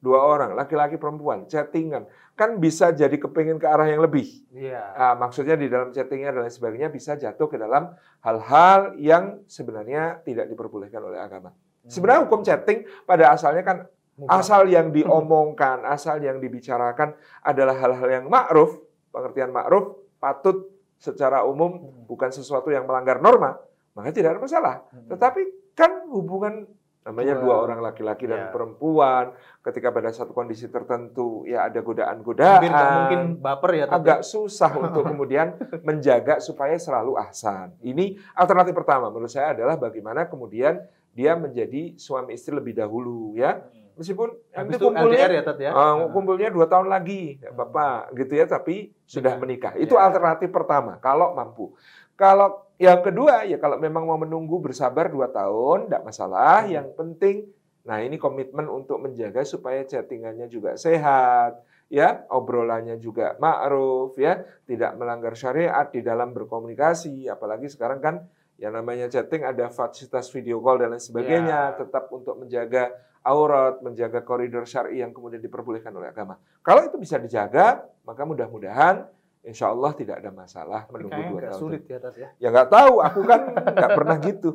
[0.00, 4.24] dua orang laki-laki perempuan chattingan kan bisa jadi kepingin ke arah yang lebih.
[4.48, 4.80] Iya.
[4.96, 7.92] Ah, maksudnya di dalam chattingnya dan lain sebagainya bisa jatuh ke dalam
[8.24, 11.52] hal-hal yang sebenarnya tidak diperbolehkan oleh agama.
[11.84, 13.76] Sebenarnya hukum chatting pada asalnya kan
[14.16, 14.40] Mubah.
[14.40, 17.12] asal yang diomongkan, asal yang dibicarakan
[17.44, 18.80] adalah hal-hal yang ma'ruf,
[19.12, 20.68] pengertian ma'ruf, patut
[21.00, 23.56] secara umum bukan sesuatu yang melanggar norma,
[23.96, 24.74] maka tidak ada masalah.
[24.92, 25.08] Hmm.
[25.08, 26.68] Tetapi kan hubungan
[27.00, 27.64] namanya Dua.
[27.64, 28.52] orang laki-laki dan Ya.
[28.52, 29.32] perempuan,
[29.64, 33.88] ketika pada satu kondisi tertentu ya ada Mungkin godaan-godaan, mungkin baper ya.
[33.88, 33.96] Ya?
[33.96, 35.56] agak susah untuk kemudian
[35.88, 37.72] menjaga supaya selalu ahsan.
[37.80, 40.84] Ini alternatif pertama menurut saya adalah bagaimana kemudian
[41.16, 43.64] dia menjadi suami istri lebih dahulu ya.
[44.00, 45.70] Meskipun Habis itu kumpulnya LDR ya Tat ya.
[45.70, 48.48] eh, kumpulnya dua tahun lagi, nggak apa-apa gitu ya.
[48.48, 49.76] Tapi sudah menikah.
[49.76, 50.08] Itu Ya.
[50.08, 51.76] alternatif pertama kalau mampu.
[52.16, 56.64] Kalau yang kedua ya kalau memang mau menunggu bersabar dua tahun, tidak masalah.
[56.64, 56.72] Hmm.
[56.72, 57.36] Yang penting,
[57.82, 64.96] nah ini komitmen untuk menjaga supaya chattingannya juga sehat, ya obrolannya juga ma'ruf, ya tidak
[64.96, 67.24] melanggar syariat di dalam berkomunikasi.
[67.26, 68.14] Apalagi sekarang kan
[68.56, 71.76] yang namanya chatting ada fasilitas video call dan lain sebagainya, Ya.
[71.76, 72.92] tetap untuk menjaga
[73.24, 76.40] aurat, menjaga koridor syari yang kemudian diperbolehkan oleh agama.
[76.64, 79.04] Kalau itu bisa dijaga, maka mudah-mudahan
[79.40, 81.60] insya Allah tidak ada masalah Tapi menunggu kayaknya dua tahun.
[81.60, 82.28] sulit ya, Tat, ya.
[82.36, 84.50] Ya nggak tahu, aku kan nggak pernah gitu.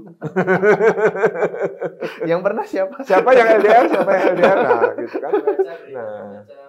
[2.30, 2.96] Yang pernah siapa?
[3.02, 5.32] Siapa yang LDR, siapa yang LDR, nah gitu kan.
[5.94, 6.65] Nah.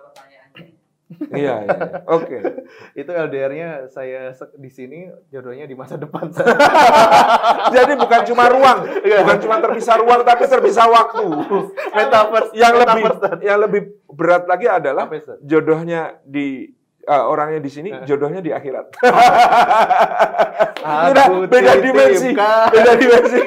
[1.07, 1.79] Iya, iya.
[2.11, 2.43] Oke.
[3.01, 6.35] Itu LDR-nya saya di sini, jodohnya di masa depan.
[7.77, 11.27] Jadi bukan cuma ruang, bukan cuma terpisah ruang, tapi terpisah waktu.
[11.97, 12.51] Metaverse.
[12.59, 15.07] Yang lebih Metaverse, yang lebih berat lagi adalah
[15.47, 16.75] jodohnya di
[17.07, 18.99] eh, orangnya di sini, jodohnya di akhirat.
[20.83, 22.31] Aduh, Udah beda dimensi,
[22.75, 23.41] beda dimensi.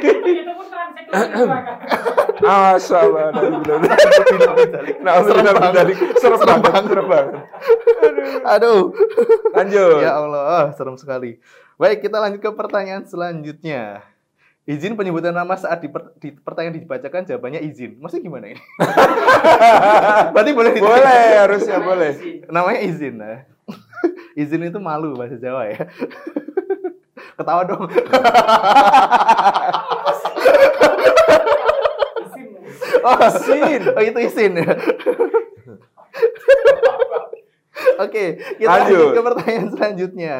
[2.39, 3.29] Masalah.
[5.03, 5.85] Nah, Serem banget.
[6.19, 7.33] serem banget, serem banget.
[8.47, 8.95] Aduh.
[9.53, 9.99] Lanjut.
[10.01, 11.39] Ya Allah, ah, serem sekali.
[11.79, 14.03] Baik, kita lanjut ke pertanyaan selanjutnya.
[14.69, 17.97] Izin penyebutan nama saat di, per- di pertanyaan dibacakan jawabannya izin.
[17.97, 18.61] Maksudnya gimana ini?
[20.35, 20.93] Berarti boleh ditanya.
[20.93, 22.11] Boleh, harusnya boleh.
[22.45, 23.17] Namanya izin.
[23.17, 23.49] Nah.
[24.41, 25.89] izin itu malu bahasa Jawa ya.
[27.39, 27.87] Ketawa dong.
[33.03, 33.81] Oh, Izin.
[33.95, 34.73] Oh, itu izin ya.
[37.99, 38.25] Oke,
[38.57, 38.95] kita Lanjut.
[38.95, 40.35] lanjut ke pertanyaan selanjutnya.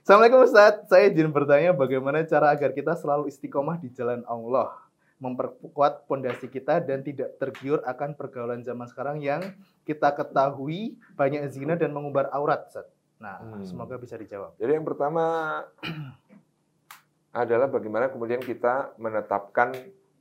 [0.00, 4.72] Assalamualaikum Ustaz, saya izin bertanya bagaimana cara agar kita selalu istiqomah di jalan Allah,
[5.16, 9.44] memperkuat pondasi kita dan tidak tergiur akan pergaulan zaman sekarang yang
[9.84, 12.88] kita ketahui banyak zina dan mengumbar aurat, Ustaz.
[13.20, 13.60] Nah, Hmm.
[13.60, 14.56] semoga bisa dijawab.
[14.56, 15.24] Jadi yang pertama
[17.32, 19.76] adalah bagaimana kemudian kita menetapkan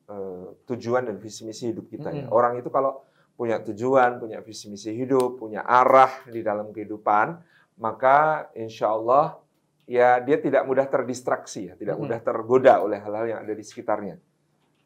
[0.10, 2.26] eh, tujuan dan visi misi hidup kita ya.
[2.34, 3.06] Orang itu kalau
[3.40, 7.40] punya tujuan, punya visi misi hidup, punya arah di dalam kehidupan,
[7.80, 9.40] maka insya Allah
[9.88, 14.20] ya dia tidak mudah terdistraksi ya, tidak mudah tergoda oleh hal-hal yang ada di sekitarnya.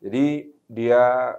[0.04, 1.34] Jadi dia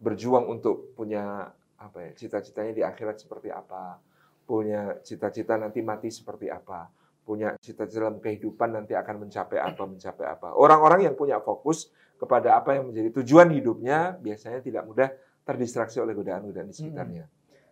[0.00, 1.48] berjuang untuk punya
[1.80, 3.96] apa ya cita-citanya di akhirat seperti apa,
[4.44, 6.92] punya cita-cita nanti mati seperti apa,
[7.24, 10.52] punya cita-cita dalam kehidupan nanti akan mencapai apa, mencapai apa.
[10.52, 11.88] Orang-orang yang punya fokus
[12.20, 15.08] kepada apa yang menjadi tujuan hidupnya biasanya tidak mudah
[15.48, 17.24] terdistraksi oleh godaan-godaan di sekitarnya.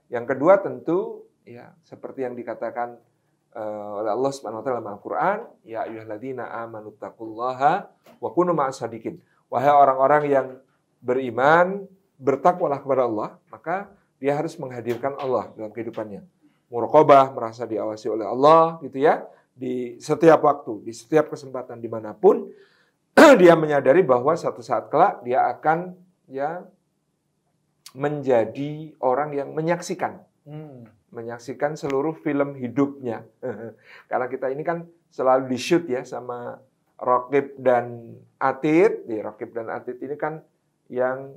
[0.09, 2.97] Yang kedua tentu ya seperti yang dikatakan
[3.53, 8.81] eh, oleh Allah Subhanahu wa taala dalam Al-Qur'an, ya ayyuhalladzina amanu taqullaha wa kunu ma'as
[8.81, 9.21] sadiqin.
[9.53, 10.47] Wahai orang-orang yang
[11.05, 11.85] beriman,
[12.19, 16.27] bertakwalah kepada Allah, maka dia harus menghadirkan Allah dalam kehidupannya.
[16.69, 19.25] Muraqabah, merasa diawasi oleh Allah gitu ya,
[19.57, 22.51] di setiap waktu, di setiap kesempatan di mana pun,
[23.41, 25.95] dia menyadari bahwa suatu saat kelak dia akan
[26.29, 26.63] ya
[27.97, 30.89] menjadi orang yang menyaksikan Hmm.
[31.13, 33.21] menyaksikan seluruh film hidupnya.
[34.09, 36.57] Karena kita ini kan selalu di shoot ya sama
[36.97, 39.05] Rokib dan Atit.
[39.05, 40.41] Di Rokib dan Atit ini kan
[40.89, 41.37] yang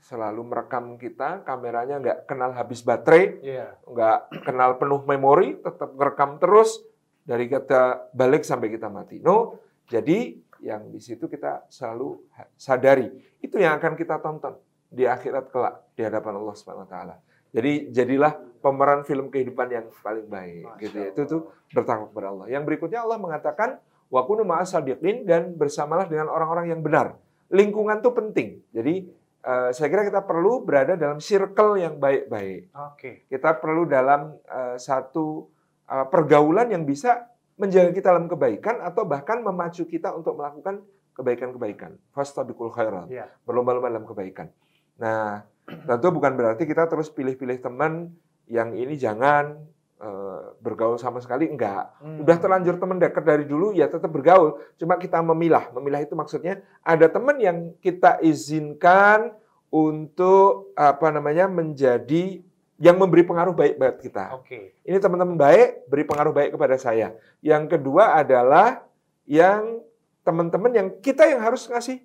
[0.00, 3.76] selalu merekam kita, kameranya nggak kenal habis baterai, Iya.
[3.84, 6.80] nggak kenal penuh memori, tetap merekam terus
[7.22, 9.20] dari kita balik sampai kita mati.
[9.20, 9.60] No,
[9.92, 12.22] jadi yang di situ kita selalu
[12.54, 13.10] sadari
[13.42, 14.54] itu yang akan kita tonton
[14.86, 17.16] di akhirat kelak di hadapan Allah Subhanahu wa taala.
[17.52, 18.32] Jadi jadilah
[18.64, 21.08] pemeran film kehidupan yang paling baik Masya gitu ya.
[21.12, 21.42] Itu tuh
[21.74, 22.46] bertakwa kepada Allah.
[22.48, 23.76] Yang berikutnya Allah mengatakan
[24.08, 27.20] wa kunu ma'as sadiqin dan bersamalah dengan orang-orang yang benar.
[27.52, 28.64] Lingkungan tuh penting.
[28.72, 29.04] Jadi
[29.42, 33.26] eh, saya kira kita perlu berada dalam circle yang baik-baik Oke.
[33.26, 35.50] kita perlu dalam eh, satu
[35.90, 41.96] eh, pergaulan yang bisa menjaga kita dalam kebaikan atau bahkan memacu kita untuk melakukan kebaikan-kebaikan.
[42.16, 43.08] Fastabiqul khairat.
[43.08, 43.28] Iya.
[43.44, 44.48] Berlomba-lomba dalam kebaikan.
[44.96, 45.44] Nah,
[45.88, 48.12] tentu bukan berarti kita terus pilih-pilih teman
[48.48, 49.60] yang ini jangan
[50.00, 51.92] eh, bergaul sama sekali enggak.
[52.00, 52.24] Hmm.
[52.24, 54.58] Udah terlanjur teman dekat dari dulu ya tetap bergaul.
[54.80, 55.70] Cuma kita memilah.
[55.76, 59.36] Memilah itu maksudnya ada teman yang kita izinkan
[59.72, 62.44] untuk apa namanya menjadi
[62.80, 64.24] yang memberi pengaruh baik buat kita.
[64.36, 64.76] Oke.
[64.82, 67.14] Ini teman-teman baik beri pengaruh baik kepada saya.
[67.44, 68.84] Yang kedua adalah
[69.28, 69.84] yang
[70.22, 72.02] teman-teman yang kita yang harus ngasih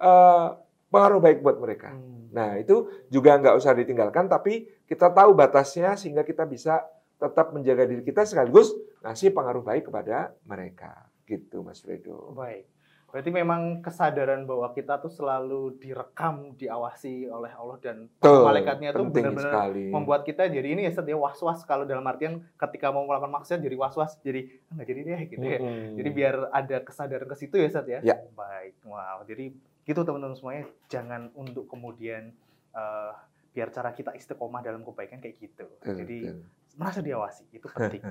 [0.00, 0.48] eh,
[0.88, 1.92] pengaruh baik buat mereka.
[1.92, 2.28] Hmm.
[2.32, 6.84] Nah itu juga nggak usah ditinggalkan, tapi kita tahu batasnya sehingga kita bisa
[7.18, 11.08] tetap menjaga diri kita sekaligus ngasih pengaruh baik kepada mereka.
[11.28, 12.32] Gitu Mas Fredo.
[12.32, 12.77] Baik.
[13.08, 19.72] Berarti memang kesadaran bahwa kita tuh selalu direkam, diawasi oleh Allah dan malaikatnya tuh benar-benar
[19.72, 23.64] membuat kita jadi ini ya Set, ya was-was kalau dalam artian ketika mau melakukan maksiat
[23.64, 25.58] jadi was-was jadi "Ah, nggak jadi deh gitu ya.
[25.58, 25.96] Mm-mm.
[25.96, 28.04] Jadi biar ada kesadaran ke situ ya Sat ya.
[28.04, 28.20] Ya.
[28.36, 28.76] Baik.
[28.84, 29.24] Wow.
[29.24, 29.56] Jadi
[29.88, 32.36] gitu teman-teman semuanya jangan untuk kemudian
[32.76, 33.12] eh,
[33.56, 35.64] biar cara kita istiqomah dalam kebaikan kayak gitu.
[35.80, 36.28] Jadi
[36.76, 38.04] merasa diawasi itu penting.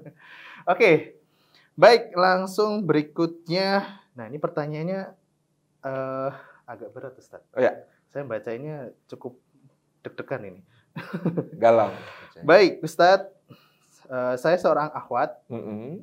[0.72, 1.18] Oke,
[1.78, 3.86] baik langsung berikutnya.
[4.18, 5.00] Nah ini pertanyaannya
[5.86, 6.32] eh
[6.66, 7.40] agak berat Ustaz.
[7.54, 7.86] Oh ya.
[8.10, 9.38] Saya bacanya cukup
[10.02, 10.60] deg-degan ini.
[11.62, 11.94] galau.
[12.42, 13.30] Baik Ustadz,
[14.10, 16.02] eh, saya seorang akhwat, Mm-mm.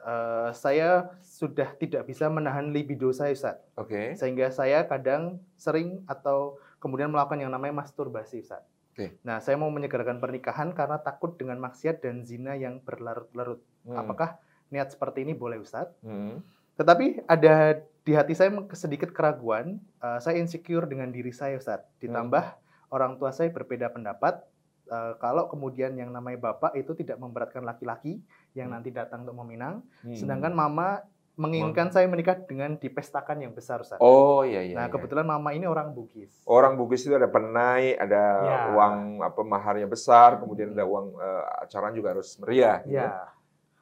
[0.00, 3.56] eh, saya sudah tidak bisa menahan libido saya, Ustaz.
[3.76, 4.16] Oke.
[4.16, 8.64] Sehingga saya kadang sering atau kemudian melakukan yang namanya masturbasi, Ustaz.
[8.92, 9.16] Oke.
[9.24, 13.60] Nah, saya mau menyegarkan pernikahan karena takut dengan maksiat dan zina yang berlarut-larut.
[13.88, 13.96] Hmm.
[13.96, 14.36] Apakah
[14.70, 15.90] niat seperti ini boleh, Ustaz?
[16.00, 16.40] Mm.
[16.74, 21.84] Tetapi ada di hati saya sedikit keraguan, eh, saya insecure dengan diri saya, Ustaz.
[22.00, 22.44] Ditambah
[22.88, 24.40] orang tua saya berbeda pendapat,
[24.88, 28.22] eh, kalau kemudian yang namanya bapak itu tidak memberatkan laki-laki
[28.54, 28.80] yang Hmm.
[28.80, 30.16] nanti datang untuk meminang, Mm.
[30.16, 31.04] sedangkan mama
[31.36, 33.96] menginginkan saya menikah dengan dipestakan yang besar, Ustaz.
[33.96, 34.76] Oh iya iya.
[34.76, 34.92] nah, iya.
[34.92, 36.28] kebetulan mama ini orang Bugis.
[36.44, 38.56] Orang Bugis itu ada penai, ada Ya.
[38.76, 42.84] uang apa maharnya besar, kemudian ada uang eh, acara juga harus meriah.
[42.84, 43.00] gitu.
[43.00, 43.24] Ya,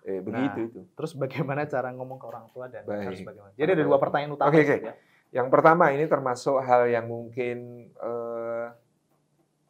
[0.00, 0.80] Eh, begitu itu.
[0.94, 3.04] terus bagaimana cara ngomong ke orang tua dan Baik.
[3.06, 3.52] harus bagaimana?
[3.54, 4.48] Jadi ada dua pertanyaan utama.
[4.48, 4.86] Oke, Ustaz, oke.
[4.86, 4.94] ya.
[5.28, 7.56] Yang pertama ini termasuk hal yang mungkin
[7.92, 8.66] eh,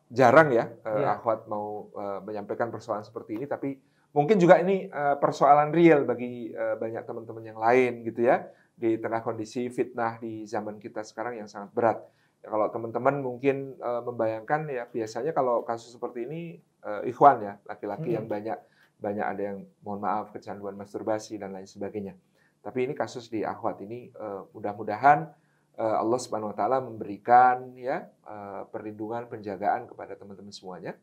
[0.09, 1.17] jarang ya, eh, Iya.
[1.17, 3.77] akhwat mau eh, menyampaikan persoalan seperti ini, tapi
[4.11, 8.97] mungkin juga ini eh, persoalan real bagi eh, banyak teman-teman yang lain gitu ya, di
[8.97, 11.99] tengah kondisi fitnah di zaman kita sekarang yang sangat berat.
[12.39, 16.41] Ya, kalau teman-teman mungkin eh, membayangkan ya biasanya kalau kasus seperti ini
[16.81, 18.23] eh, ikhwan ya, laki-laki Hmm.
[18.23, 18.59] yang banyak
[18.99, 22.15] banyak ada yang mohon maaf kecanduan masturbasi dan lain sebagainya.
[22.59, 25.31] Tapi ini kasus di akhwat ini eh, mudah-mudahan
[25.79, 30.99] eh, Allah Subhanahu wa taala memberikan ya eh, perlindungan penjagaan kepada teman-teman semuanya.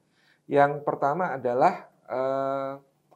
[0.45, 1.89] Yang pertama adalah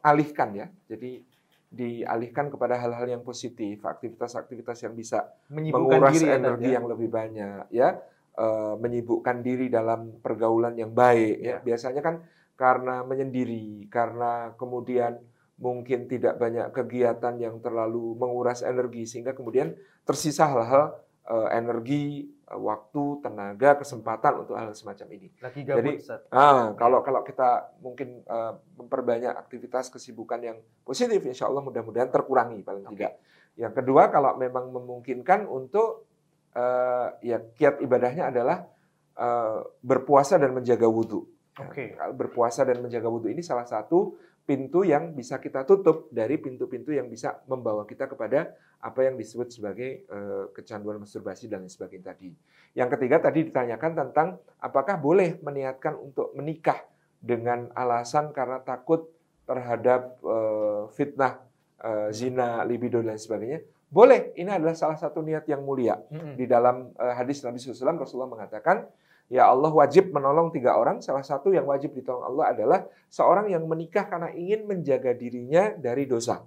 [0.02, 0.66] alihkan ya.
[0.90, 1.22] Jadi
[1.70, 6.82] dialihkan kepada hal-hal yang positif, aktivitas-aktivitas yang bisa menguras diri ya, energi ya.
[6.82, 8.02] yang lebih banyak ya
[8.40, 11.56] Eh, menyibukkan diri dalam pergaulan yang baik ya Ya.
[11.60, 12.24] biasanya kan
[12.60, 15.16] karena menyendiri karena kemudian
[15.56, 19.72] mungkin tidak banyak kegiatan yang terlalu menguras energi sehingga kemudian
[20.04, 20.92] tersisa hal-hal
[21.24, 25.92] eh, energi eh, waktu tenaga kesempatan untuk hal semacam ini Lagi gabut, Jadi.
[26.28, 32.60] Ah, kalau kalau kita mungkin eh, memperbanyak aktivitas kesibukan yang positif, insya Allah mudah-mudahan terkurangi
[32.60, 33.00] paling Oke.
[33.00, 33.16] tidak.
[33.56, 36.08] Yang kedua, kalau memang memungkinkan untuk
[36.52, 38.68] eh, ya kiat ibadahnya adalah
[39.16, 41.39] eh, berpuasa dan menjaga wudhu.
[41.68, 41.98] Oke.
[41.98, 46.90] kalau berpuasa dan menjaga wudhu ini salah satu pintu yang bisa kita tutup dari pintu-pintu
[46.90, 52.16] yang bisa membawa kita kepada apa yang disebut sebagai eh, kecanduan masturbasi dan lain sebagainya
[52.16, 52.32] tadi.
[52.74, 56.80] Yang ketiga tadi ditanyakan tentang apakah boleh meniatkan untuk menikah
[57.20, 59.06] dengan alasan karena takut
[59.44, 61.44] terhadap eh, fitnah,
[61.84, 63.60] eh, zina, libido dan lain sebagainya.
[63.90, 65.98] Boleh, ini adalah salah satu niat yang mulia.
[65.98, 66.38] Mm-mm.
[66.38, 68.86] Di dalam eh, hadis Nabi SAW, Rasulullah mengatakan,
[69.30, 70.98] ya Allah wajib menolong tiga orang.
[71.00, 76.04] Salah satu yang wajib ditolong Allah adalah seorang yang menikah karena ingin menjaga dirinya dari
[76.04, 76.42] dosa.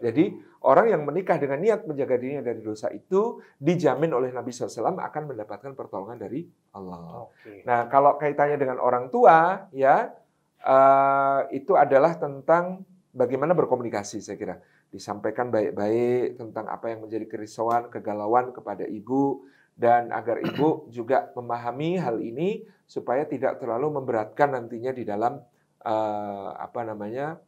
[0.00, 0.32] Jadi
[0.64, 5.22] orang yang menikah dengan niat menjaga dirinya dari dosa itu dijamin oleh Nabi SAW akan
[5.34, 7.28] mendapatkan pertolongan dari Allah.
[7.28, 7.66] Oke.
[7.68, 10.08] Nah kalau kaitannya dengan orang tua ya
[10.56, 12.80] eh, itu adalah tentang
[13.12, 14.56] bagaimana berkomunikasi saya kira
[14.90, 19.46] disampaikan baik-baik tentang apa yang menjadi kerisauan kegalauan kepada ibu
[19.80, 25.40] dan agar ibu juga memahami hal ini supaya tidak terlalu memberatkan nantinya di dalam
[25.80, 27.40] eh, apa namanya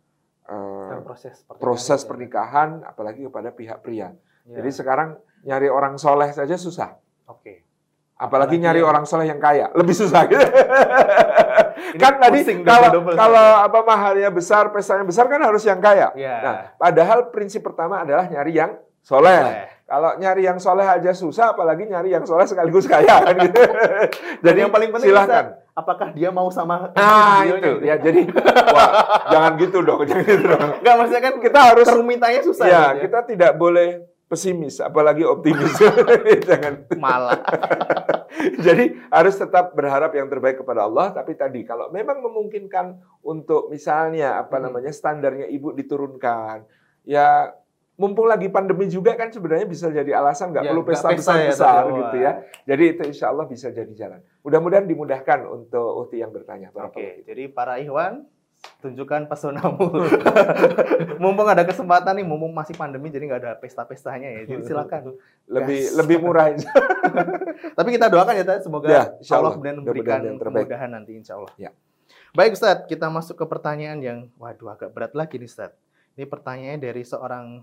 [0.42, 2.08] Dalam proses pernikahan proses ya.
[2.08, 4.10] pernikahan apalagi kepada pihak pria.
[4.42, 4.58] Ya.
[4.58, 5.14] Jadi sekarang
[5.44, 6.96] nyari orang soleh saja susah.
[7.28, 7.62] Oke.
[8.16, 10.42] Apalagi, Apalagi nyari yang- orang soleh yang kaya, lebih susah gitu.
[11.94, 16.10] kan tadi kalau kalau apa mahalnya besar, pestanya besar kan harus yang kaya.
[16.14, 16.34] Ya.
[16.40, 19.38] Nah, padahal prinsip pertama adalah nyari yang soleh.
[19.42, 19.66] Soleh.
[19.82, 23.60] Kalau nyari yang soleh aja susah, apalagi nyari yang soleh sekaligus kaya kan gitu.
[24.40, 25.52] Dan yang paling penting silahkan.
[25.52, 27.72] Ustaz, apakah dia mau sama Nah itu gitu?
[27.84, 28.24] ya jadi
[28.72, 28.88] wah,
[29.28, 30.80] jangan gitu dong, jangan gitu dong.
[30.80, 33.88] Enggak maksudnya kan Kita harus kerumitannya susah ya gitu kita tidak boleh
[34.32, 35.76] pesimis, apalagi optimis.
[36.48, 37.36] jangan malah.
[38.64, 41.12] Jadi harus tetap berharap yang terbaik kepada Allah.
[41.12, 44.72] Tapi tadi kalau memang memungkinkan untuk misalnya apa Hmm.
[44.72, 46.64] namanya standarnya ibu diturunkan,
[47.04, 47.52] ya
[48.00, 51.36] mumpung lagi pandemi juga kan sebenarnya bisa jadi alasan nggak Ya, perlu pesta pesta besar
[51.38, 52.32] ya, besar tapi, gitu ya.
[52.64, 54.20] Jadi itu insya Allah bisa jadi jalan.
[54.42, 56.72] Mudah-mudahan dimudahkan untuk Uhti yang bertanya.
[56.72, 58.24] Oke, jadi para ikhwan
[58.82, 59.90] tunjukkan pesonamu.
[61.22, 64.40] mumpung ada kesempatan nih, mumpung masih pandemi jadi nggak ada pesta-pestanya ya.
[64.48, 65.18] Jadi silakan.
[65.50, 65.94] Lebih Gas.
[65.98, 66.46] lebih murah.
[67.78, 69.52] Tapi kita doakan ya, semoga Ya, insya Allah Allah.
[69.58, 71.52] kemudian memberikan kemudahan nanti insya Allah.
[71.58, 71.70] Ya.
[72.32, 75.76] Baik Ustadz, kita masuk ke pertanyaan yang waduh agak berat lagi nih Ustadz.
[76.16, 77.60] Ini pertanyaannya dari seorang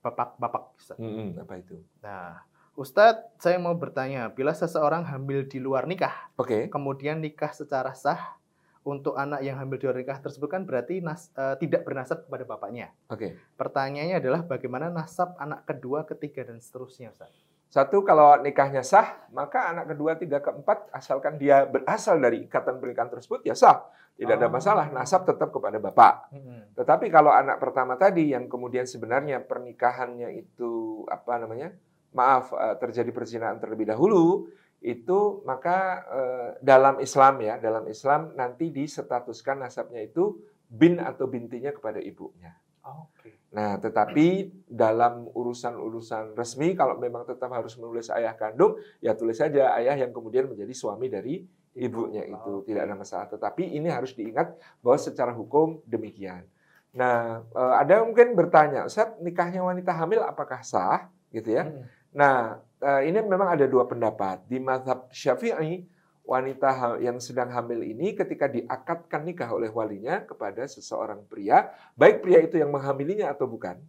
[0.00, 1.00] bapak-bapak Ustadz.
[1.00, 1.80] Mm-mm, apa itu?
[2.00, 2.40] Nah,
[2.76, 6.72] Ustadz, saya mau bertanya, bila seseorang hamil di luar nikah, Oke.
[6.72, 8.40] kemudian nikah secara sah
[8.80, 12.48] untuk anak yang hamil di luar nikah tersebut kan berarti nas- eh, tidak bernasab kepada
[12.48, 12.96] bapaknya.
[13.12, 13.36] Oke.
[13.60, 17.28] Pertanyaannya adalah bagaimana nasab anak kedua, ketiga dan seterusnya, Ustaz?
[17.70, 23.14] Satu, kalau nikahnya sah, maka anak kedua, tiga, keempat, asalkan dia berasal dari ikatan pernikahan
[23.14, 23.86] tersebut, ya sah.
[24.18, 24.52] Tidak ada Oh.
[24.52, 26.34] masalah, nasab tetap kepada bapak.
[26.34, 26.74] Mm-mm.
[26.76, 31.72] Tetapi kalau anak pertama tadi yang kemudian sebenarnya pernikahannya itu apa namanya?
[32.12, 34.50] Maaf, eh, terjadi perzinahan terlebih dahulu,
[34.82, 41.70] itu maka eh, dalam Islam ya, dalam Islam nanti disetatuskan nasabnya itu bin atau bintinya
[41.70, 42.50] kepada ibunya.
[42.80, 43.36] Oke.
[43.50, 49.74] Nah, tetapi dalam urusan-urusan resmi kalau memang tetap harus menulis ayah kandung, ya tulis saja
[49.76, 51.42] ayah yang kemudian menjadi suami dari
[51.74, 53.26] ibunya itu tidak ada masalah.
[53.26, 56.46] Tetapi ini harus diingat bahwa secara hukum demikian.
[56.94, 61.10] Nah, eh, ada yang mungkin bertanya, Ustaz, nikahnya wanita hamil apakah sah?
[61.30, 61.66] Gitu ya.
[61.66, 61.86] Mm-mm.
[62.14, 64.42] Nah, eh, ini memang ada dua pendapat.
[64.50, 65.86] Di mazhab Syafi'i,
[66.24, 72.38] wanita yang sedang hamil ini ketika diakadkan nikah oleh walinya kepada seseorang pria, baik pria
[72.44, 73.80] itu yang menghamilinya atau bukan,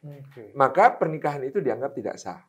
[0.00, 0.56] Oke.
[0.56, 2.40] maka pernikahan itu dianggap tidak sah.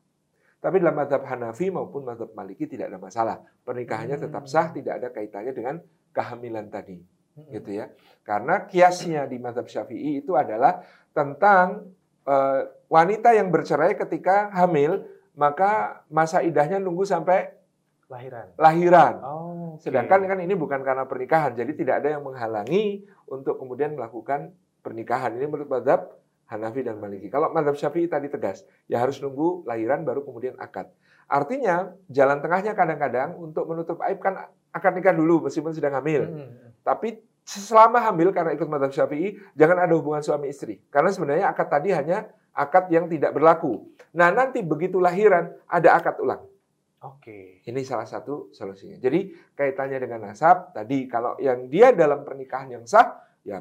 [0.62, 3.42] Tapi dalam mazhab Hanafi maupun mazhab Maliki tidak ada masalah.
[3.66, 5.76] Pernikahannya tetap sah, tidak ada kaitannya dengan
[6.14, 7.50] kehamilan tadi Mm-mm.
[7.58, 7.90] gitu ya.
[8.22, 10.86] Karena kiasnya di mazhab Syafi'i itu adalah
[11.18, 11.90] tentang
[12.30, 15.02] eh, wanita yang bercerai ketika hamil,
[15.34, 17.61] maka masa idahnya nunggu sampai
[18.12, 18.48] Lahiran.
[18.60, 19.14] lahiran.
[19.24, 19.80] Oh.
[19.80, 19.88] oke.
[19.88, 24.52] Sedangkan kan ini bukan karena pernikahan, jadi tidak ada yang menghalangi untuk kemudian melakukan
[24.84, 25.32] pernikahan.
[25.40, 26.12] Ini menurut mazhab
[26.52, 27.32] Hanafi dan Maliki.
[27.32, 30.92] Kalau mazhab Syafi'i tadi tegas, ya harus nunggu lahiran baru kemudian akad.
[31.32, 36.28] Artinya jalan tengahnya kadang-kadang untuk menutup aib kan akad nikah dulu meskipun sedang hamil.
[36.28, 36.84] Mm-mm.
[36.84, 40.84] Tapi selama hamil karena ikut madhab syafi'i, jangan ada hubungan suami istri.
[40.92, 43.88] Karena sebenarnya akad tadi hanya akad yang tidak berlaku.
[44.12, 46.51] Nah nanti begitu lahiran, ada akad ulang.
[47.02, 47.66] Oke.
[47.66, 49.02] Ini salah satu solusinya.
[49.02, 53.58] Jadi kaitannya dengan nasab, tadi kalau yang dia dalam pernikahan yang sah, ya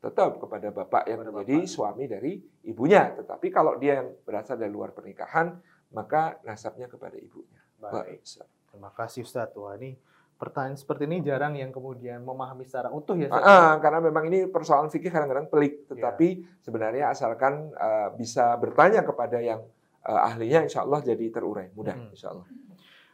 [0.00, 1.70] tetap kepada bapak yang Kepada menjadi bapak.
[1.70, 2.32] suami dari
[2.66, 3.14] ibunya.
[3.14, 5.54] Tetapi kalau dia yang berasal dari luar pernikahan,
[5.94, 7.60] maka nasabnya kepada ibunya.
[7.78, 8.26] Baik.
[8.26, 8.48] Ustaz.
[8.70, 9.54] Terima kasih Ustadz.
[9.54, 9.94] Wah ini
[10.34, 13.28] pertanyaan seperti ini jarang yang kemudian memahami secara utuh ya.
[13.30, 15.86] Ah, ah, karena memang ini persoalan fikih kadang-kadang pelik, Iya.
[15.94, 16.28] tetapi
[16.64, 19.60] sebenarnya asalkan eh, bisa bertanya kepada yang
[20.00, 22.14] eh, ahlinya, insya Allah jadi terurai, mudah, Mm-mm.
[22.16, 22.46] insya Allah.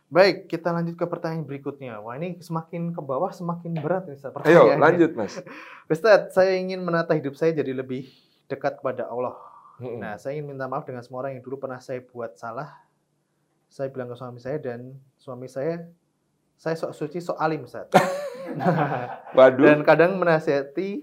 [0.06, 1.98] Baik, kita lanjut ke pertanyaan berikutnya.
[1.98, 4.46] Wah ini semakin ke bawah semakin berat nih Ustadz.
[4.46, 5.34] Ayo lanjut mas.
[5.92, 8.06] Ustadz, saya ingin menata hidup saya jadi lebih
[8.46, 9.34] dekat kepada Allah.
[9.82, 9.98] Mm-mm.
[9.98, 12.70] Nah, saya ingin minta maaf dengan semua orang yang dulu pernah saya buat salah.
[13.66, 15.90] Saya bilang ke suami saya dan suami saya,
[16.54, 17.90] saya sok suci, sok alim, Ustaz.
[19.36, 19.66] Waduh.
[19.66, 21.02] dan kadang menasihati,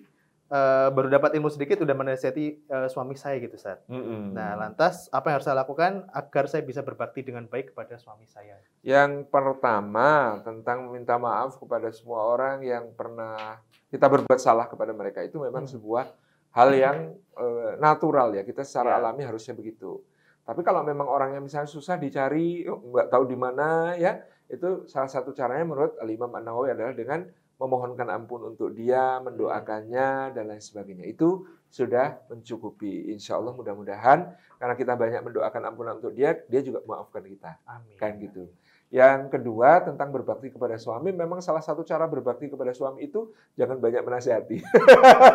[0.54, 3.82] eh, baru dapat ilmu sedikit udah menasihati eh, suami saya gitu, Ustaz.
[3.89, 4.38] Mm-mm.
[4.38, 8.30] Nah, lantas apa yang harus saya lakukan agar saya bisa berbakti dengan baik kepada suami
[8.30, 8.62] saya?
[8.86, 13.58] Yang pertama tentang meminta maaf kepada semua orang yang pernah
[13.89, 15.74] kita berbuat salah kepada mereka itu memang Hmm.
[15.74, 16.06] sebuah
[16.54, 16.98] hal yang
[17.34, 18.98] eh, natural ya kita secara Ya.
[19.02, 20.06] alami harusnya begitu.
[20.44, 25.08] Tapi kalau memang orangnya misalnya susah dicari, oh, nggak tahu di mana ya, itu salah
[25.08, 27.26] satu caranya menurut Al-Imam An-Nawawi adalah dengan
[27.63, 31.08] memohonkan ampun untuk dia, mendoakannya dan lain sebagainya.
[31.08, 33.15] Itu sudah mencukupi.
[33.15, 37.95] Insya Allah mudah-mudahan karena kita banyak mendoakan ampunan untuk dia, dia juga memaafkan kita Amin.
[37.95, 38.52] kan gitu.
[38.93, 43.82] Yang kedua tentang berbakti kepada suami, memang salah satu cara berbakti kepada suami itu jangan
[43.82, 44.62] banyak menasihati.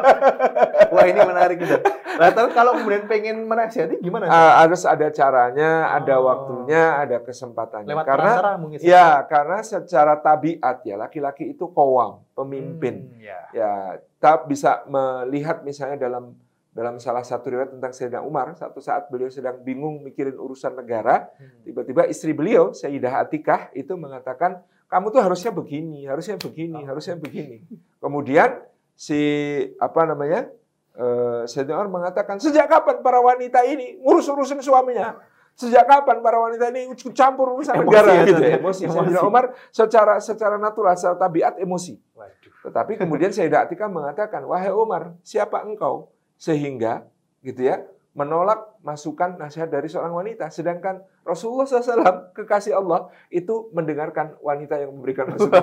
[0.95, 1.83] Wah, ini menarik, Ustaz.
[2.19, 4.27] Nah, tapi kalau kemudian pengen menasihati gimana?
[4.27, 6.27] Ah, harus ada caranya, ada Oh.
[6.27, 7.89] waktunya, ada kesempatannya.
[7.89, 8.79] Lewat karena perantara mungkin.
[8.83, 13.07] Ya, karena secara tabiat ya laki-laki itu kowam, pemimpin.
[13.07, 13.41] Hmm, ya.
[13.55, 13.73] Ya,
[14.19, 16.35] tak bisa melihat misalnya dalam
[16.69, 21.27] dalam salah satu riwayat tentang Sayyidina Umar, satu saat beliau sedang bingung mikirin urusan negara,
[21.35, 21.67] Hmm.
[21.67, 26.87] tiba-tiba istri beliau Sayyidah Atikah itu mengatakan kamu tuh harusnya begini, harusnya begini, Oh.
[26.87, 27.67] harusnya begini.
[27.99, 28.63] Kemudian
[28.95, 29.19] si
[29.77, 30.47] apa namanya
[30.99, 35.15] eh, Sayyidina Umar mengatakan sejak kapan para wanita ini ngurus-urusin suaminya?
[35.59, 38.43] Sejak kapan para wanita ini ikut campur urusan Emosi negara ya, gitu?
[38.43, 38.59] Ya?
[38.59, 38.83] Emosi.
[38.87, 38.95] Emosi.
[38.99, 41.99] Sayyidina Umar secara secara natural, secara tabiat emosi.
[42.15, 42.53] Waduh.
[42.67, 47.07] Tetapi kemudian Sayyidah Atikah mengatakan, wahai Umar, siapa engkau sehingga
[47.43, 47.83] gitu ya
[48.15, 54.97] menolak masukan nasihat dari seorang wanita, sedangkan Rasulullah SAW kekasih Allah itu mendengarkan wanita yang
[54.97, 55.61] memberikan masukan.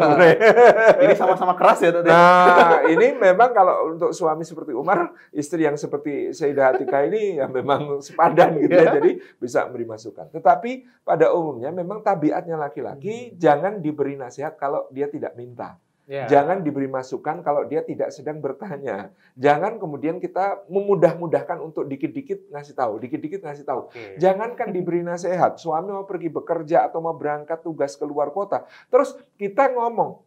[1.02, 2.06] Ini sama-sama keras ya, Tadi.
[2.06, 7.50] nah, ini memang kalau untuk suami seperti Umar, istri yang seperti Sayyidah Atikah ini ya
[7.50, 8.94] memang sepadan gitu ya, Iya.
[9.02, 9.12] jadi
[9.42, 10.30] bisa memberi masukan.
[10.30, 15.82] Tetapi pada umumnya memang tabiatnya laki-laki jangan diberi nasihat kalau dia tidak minta.
[16.06, 16.30] Ya.
[16.30, 19.10] Jangan diberi masukan kalau dia tidak sedang bertanya.
[19.34, 23.90] Jangan kemudian kita memudah-mudahkan untuk dikit-dikit ngasih tahu, dikit-dikit ngasih tahu.
[23.90, 24.22] Oke.
[24.22, 28.70] Jangankan diberi nasihat, suami mau pergi bekerja atau mau berangkat tugas keluar kota.
[28.94, 30.22] Terus kita ngomong,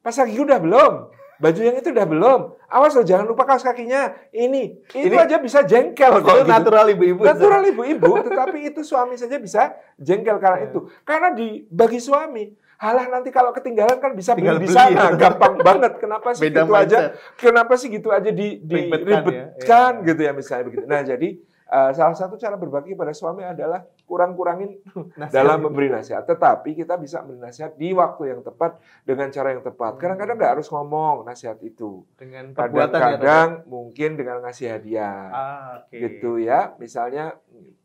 [0.00, 0.94] pas lagi udah belum?
[1.40, 2.40] baju yang itu udah belum.
[2.68, 4.12] Awas loh, jangan lupa kaos kakinya.
[4.30, 6.28] Ini, itu Ini- aja bisa jengkel kok.
[6.28, 6.52] Itu gitu.
[6.52, 7.24] natural ibu-ibu.
[7.24, 10.68] Natural ibu-ibu, tetapi itu suami saja bisa jengkel karena Iya.
[10.70, 10.80] itu.
[11.02, 15.20] Karena di bagi suami, halah nanti kalau ketinggalan kan bisa Tinggal beli di sana, ya.
[15.20, 16.00] gampang banget.
[16.00, 16.80] Kenapa sih Beda gitu aja?
[16.80, 17.36] mindset.
[17.36, 20.84] Kenapa sih gitu aja di, Ribetkan diribetkan ya, gitu ya misalnya begitu.
[20.88, 21.28] Nah jadi
[21.70, 24.80] eh, salah satu cara berbagi pada suami adalah kurang-kurangin
[25.28, 26.24] dalam memberi nasihat.
[26.24, 28.74] Tetapi kita bisa memberi nasihat di waktu yang tepat
[29.04, 29.92] dengan cara yang tepat.
[29.94, 32.02] Kadang-kadang nggak harus ngomong nasihat itu.
[32.16, 32.98] dengan perbuatan ya.
[32.98, 35.94] Kadang-kadang mungkin dengan ngasih hadiah Ah, oke.
[35.94, 36.72] gitu ya.
[36.76, 37.36] Misalnya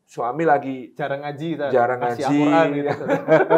[0.05, 1.71] suami lagi Jarang ngaji, Ustaz.
[1.73, 3.03] jarang Kasih ngaji, gitu.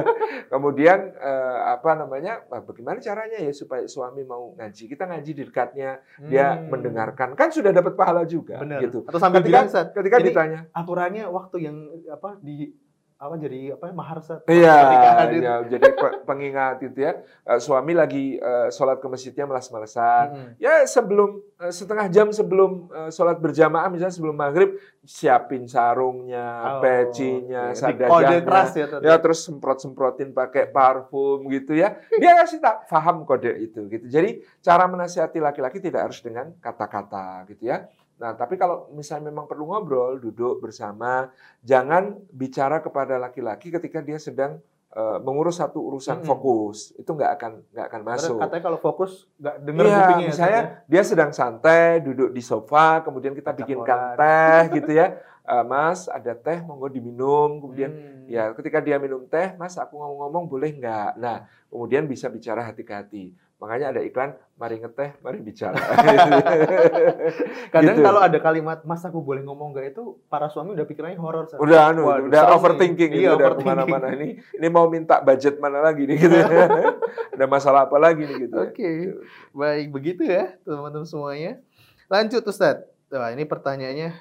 [0.53, 2.39] kemudian eh, apa namanya?
[2.47, 4.83] Bagaimana caranya ya supaya suami mau ngaji?
[4.87, 6.71] Kita ngaji di dekatnya, dia Hmm.
[6.71, 8.79] mendengarkan, kan sudah dapat pahala juga, Benar.
[8.79, 9.03] gitu.
[9.03, 11.77] Atau sambil Ketika, bilang, ketika Jadi- ditanya, aturannya waktu yang
[12.07, 12.71] apa di
[13.17, 14.45] apa jadi apa mahar Ustaz?
[14.45, 15.41] Iya, Ketika hadir.
[15.41, 17.17] ya, jadi pe- pengingat itu ya.
[17.43, 20.25] Eh, Suami lagi eh, sholat ke masjidnya malas-malasan.
[20.29, 20.49] Mm-mm.
[20.57, 27.73] Ya sebelum eh, setengah jam sebelum sholat berjamaah misalnya sebelum maghrib siapin sarungnya, Oh, pecinya,
[27.73, 29.01] kode keras sadajahnya.
[29.01, 29.09] ya.
[29.09, 31.97] Ya terus semprot-semprotin pakai parfum gitu ya.
[32.13, 34.05] Dia kasih tak paham kode itu gitu.
[34.05, 37.89] Jadi cara menasihati laki-laki tidak harus dengan kata-kata gitu ya.
[38.17, 41.29] Nah, tapi kalau misalnya memang perlu ngobrol, duduk bersama,
[41.61, 44.57] jangan bicara kepada laki-laki ketika dia sedang
[44.89, 46.25] eh, mengurus satu urusan Mm-mm.
[46.25, 46.91] fokus.
[46.95, 48.37] Itu nggak akan nggak akan Karena masuk.
[48.39, 52.41] katanya kalau fokus nggak denger Iya, kupingnya ya, misalnya Ustaz, dia sedang santai, duduk di
[52.41, 54.17] sofa, kemudian kita Baca bikinkan koran.
[54.17, 55.07] teh gitu ya.
[55.47, 57.49] Eh, mas, ada teh, monggo diminum.
[57.53, 57.59] ya.
[57.61, 58.25] Kemudian Hmm.
[58.27, 61.15] ya ketika dia minum teh, Mas, aku ngomong-ngomong boleh nggak?
[61.15, 61.37] Nah,
[61.69, 63.23] kemudian bisa bicara hati ke hati.
[63.57, 65.73] Makanya ada iklan, mari ngeteh, mari bicara.
[67.73, 68.05] Kadang Gitu.
[68.05, 71.49] kalau ada kalimat Mas aku boleh ngomong nggak itu para suami udah pikirannya horor.
[71.57, 73.65] Udah anu, Waduh, udah overthinking gitu, Iya, udah overthinking.
[73.65, 74.27] ke mana-mana ini.
[74.53, 76.37] Ini mau minta budget mana lagi nih gitu.
[77.33, 78.53] ada masalah apa lagi nih gitu.
[78.53, 78.61] ya.
[78.69, 78.89] Oke,
[79.51, 81.57] baik begitu ya teman-teman semuanya.
[82.07, 82.85] Lanjut Ustadz.
[83.09, 84.13] Wah, ini pertanyaannya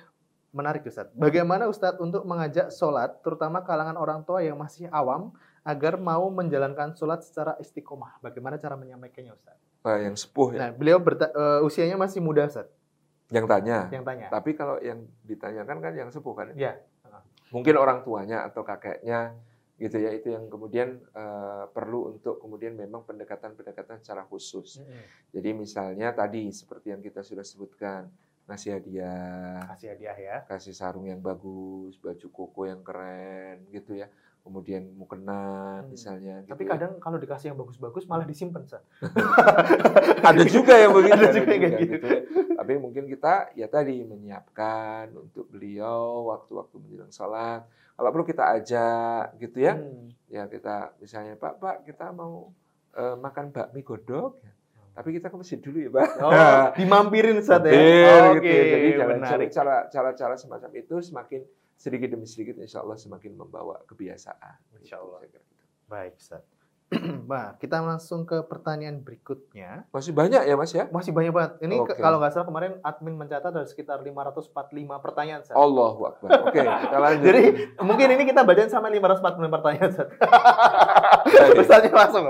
[0.51, 1.12] menarik Ustadz.
[1.12, 5.37] Bagaimana Ustadz untuk mengajak sholat, terutama kalangan orang tua yang masih awam,
[5.67, 8.23] agar mau menjalankan sholat secara istiqomah?
[8.23, 9.83] Bagaimana cara menyampaikannya Ustadz?
[9.83, 12.71] Nah, yang sepuh ya, Nah, beliau berta- eh, usianya masih muda Ustadz,
[13.29, 13.91] yang tanya.
[13.91, 14.31] yang tanya.
[14.31, 16.47] Tapi kalau yang ditanyakan kan yang sepuh kan?
[16.55, 16.79] Ya.
[17.51, 19.35] Mungkin orang tuanya atau kakeknya
[19.77, 24.83] gitu ya itu yang kemudian eh, perlu untuk kemudian memang pendekatan-pendekatan secara khusus.
[25.31, 28.11] Jadi misalnya tadi seperti yang kita sudah sebutkan
[28.47, 30.37] ngasih hadiah, Kasih hadiah ya.
[30.47, 34.07] kasih sarung yang bagus, baju koko yang keren gitu ya.
[34.47, 35.90] Kemudian mukenan Hmm.
[35.90, 36.47] misalnya.
[36.47, 36.78] Tapi gitu ya.
[36.78, 38.86] kadang kalau dikasih yang bagus-bagus malah disimpan Ustadz.
[40.30, 41.18] ada juga yang begitu.
[41.18, 42.07] Ada juga yang kayak gitu.
[42.07, 42.20] ya.
[42.57, 47.66] Tapi mungkin kita ya tadi menyiapkan untuk beliau waktu-waktu menjelang sholat.
[47.97, 49.74] Kalau perlu kita ajak gitu ya.
[49.74, 50.14] Hmm.
[50.28, 52.55] Ya kita misalnya Pak, Pak kita mau
[52.94, 54.38] eh, makan bakmi godok.
[54.40, 54.53] ya.
[54.94, 56.09] Tapi kita ke masjid dulu ya Pak.
[56.22, 56.32] Oh,
[56.72, 57.74] dimampirin Ustadz ya.
[57.74, 58.64] Mampir, Oke, gitu.
[58.72, 59.49] Jadi menarik.
[59.51, 61.42] cara cara-cara semacam itu semakin
[61.77, 64.81] sedikit demi sedikit insya Allah semakin membawa kebiasaan.
[64.81, 65.20] Insya Allah.
[65.29, 65.39] Gitu.
[65.87, 66.56] Baik, Ustaz.
[67.26, 69.91] nah, kita langsung ke pertanyaan berikutnya.
[69.91, 70.87] Masih banyak ya Mas ya?
[70.89, 71.53] Masih banyak banget.
[71.59, 71.99] Ini ke- Oke.
[71.99, 74.55] kalau nggak salah kemarin admin mencatat ada sekitar 545
[75.03, 75.59] pertanyaan, Ustaz.
[75.59, 76.47] Allahu Akbar.
[76.47, 77.26] Oke, kita lanjut.
[77.26, 77.43] Jadi
[77.82, 79.91] mungkin ini kita bacain sampai 545 pertanyaan.
[81.59, 82.24] Ustaznya langsung.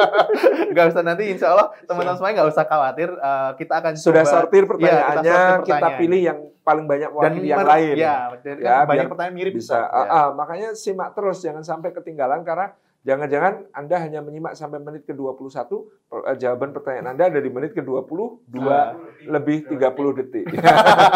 [0.70, 3.08] Enggak usah nanti insya Allah teman-teman semuanya nggak usah khawatir.
[3.10, 6.00] Eh, kita akan sudah coba sortir pertanyaannya, kita sortir kita, pertanyaan.
[6.00, 7.94] pilih yang paling banyak mewakili yang lain.
[7.96, 9.78] Ya, dan Ya, kan banyak biar pertanyaan mirip Bisa.
[9.78, 10.08] Ah, ya.
[10.10, 12.76] ah, makanya simak terus, jangan sampai ketinggalan karena
[13.06, 15.70] jangan-jangan Anda hanya menyimak sampai menit ke-21,
[16.04, 18.98] per- eh, jawaban pertanyaan Anda dari menit ke-22 Ah.
[19.22, 20.50] lebih 30 detik.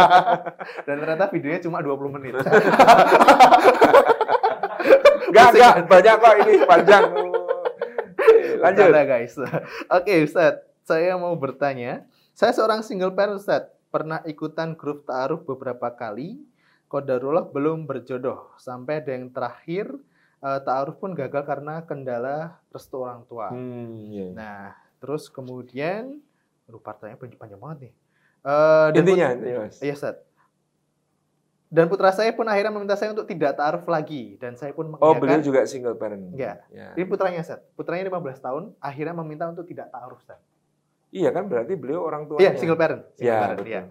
[0.86, 2.38] Dan ternyata videonya cuma 20 menit.
[5.30, 7.04] Enggak, enggak, banyak kok ini panjang.
[8.60, 8.88] Lanjut.
[8.92, 9.34] Guys.
[9.96, 10.58] Oke, Ustaz.
[10.82, 12.02] Saya mau bertanya.
[12.34, 13.70] Saya seorang single parent, Ustaz.
[13.94, 16.42] Pernah ikutan grup ta'aruf beberapa kali.
[16.90, 18.50] Kodarullah belum berjodoh.
[18.58, 19.94] Sampai ada yang terakhir,
[20.40, 23.52] eh, ta'aruf pun gagal karena kendala restu orang tua.
[23.52, 24.32] Hmm, iya.
[24.32, 24.62] Nah,
[24.98, 26.18] terus kemudian,
[26.64, 27.92] aduh pertanyaan panjang, panjang banget nih.
[28.40, 29.26] Eh, dan Intinya,
[29.60, 29.76] Mas.
[29.78, 30.16] Iya, Ustaz.
[31.70, 34.34] Dan putra saya pun akhirnya meminta saya untuk tidak ta'aruf lagi.
[34.42, 36.34] Dan saya pun Oh, beliau juga single parent.
[36.34, 36.66] Enggak.
[36.74, 36.90] Ya.
[36.98, 37.62] Ini putranya, Ustaz.
[37.78, 40.42] Putranya 15 tahun, akhirnya meminta untuk tidak ta'aruf, Ustaz.
[41.10, 42.42] Iya kan berarti beliau orang tuanya.
[42.42, 43.02] Iya, single parent.
[43.14, 43.70] Single Iya, parent, betul.
[43.70, 43.82] iya.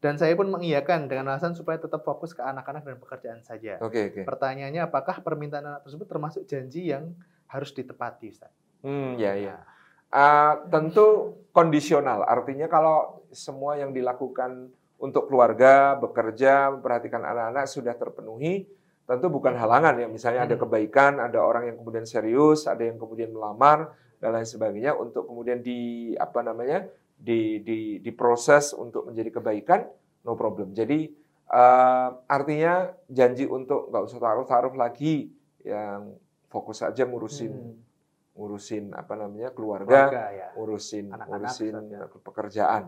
[0.00, 3.76] Dan saya pun mengiyakan dengan alasan supaya tetap fokus ke anak-anak dan pekerjaan saja.
[3.84, 4.24] Oke, oke.
[4.24, 7.12] Pertanyaannya, apakah permintaan anak tersebut termasuk janji yang
[7.52, 8.48] harus ditepati, Ustaz?
[8.80, 9.60] Hmm, ya, ya.
[10.08, 12.24] Ah, tentu kondisional.
[12.24, 18.64] Artinya kalau semua yang dilakukan untuk keluarga, bekerja, memperhatikan anak-anak sudah terpenuhi,
[19.04, 20.08] tentu bukan halangan ya.
[20.08, 20.64] Misalnya ada Hmm.
[20.64, 25.60] kebaikan, ada orang yang kemudian serius, ada yang kemudian melamar dan lain sebagainya untuk kemudian
[25.60, 26.88] di apa namanya?
[27.20, 29.80] Di, di, diproses untuk menjadi kebaikan,
[30.24, 30.72] no problem.
[30.72, 31.12] Jadi
[31.46, 35.28] eh, artinya janji untuk nggak usah taruh-taruh lagi,
[35.60, 36.16] yang
[36.48, 37.76] fokus aja ngurusin Hmm.
[38.32, 40.48] ngurusin apa namanya keluarga, Keluarga, ya.
[40.56, 41.98] ngurusin Anak-anak, ngurusin misalnya.
[42.24, 42.82] pekerjaan.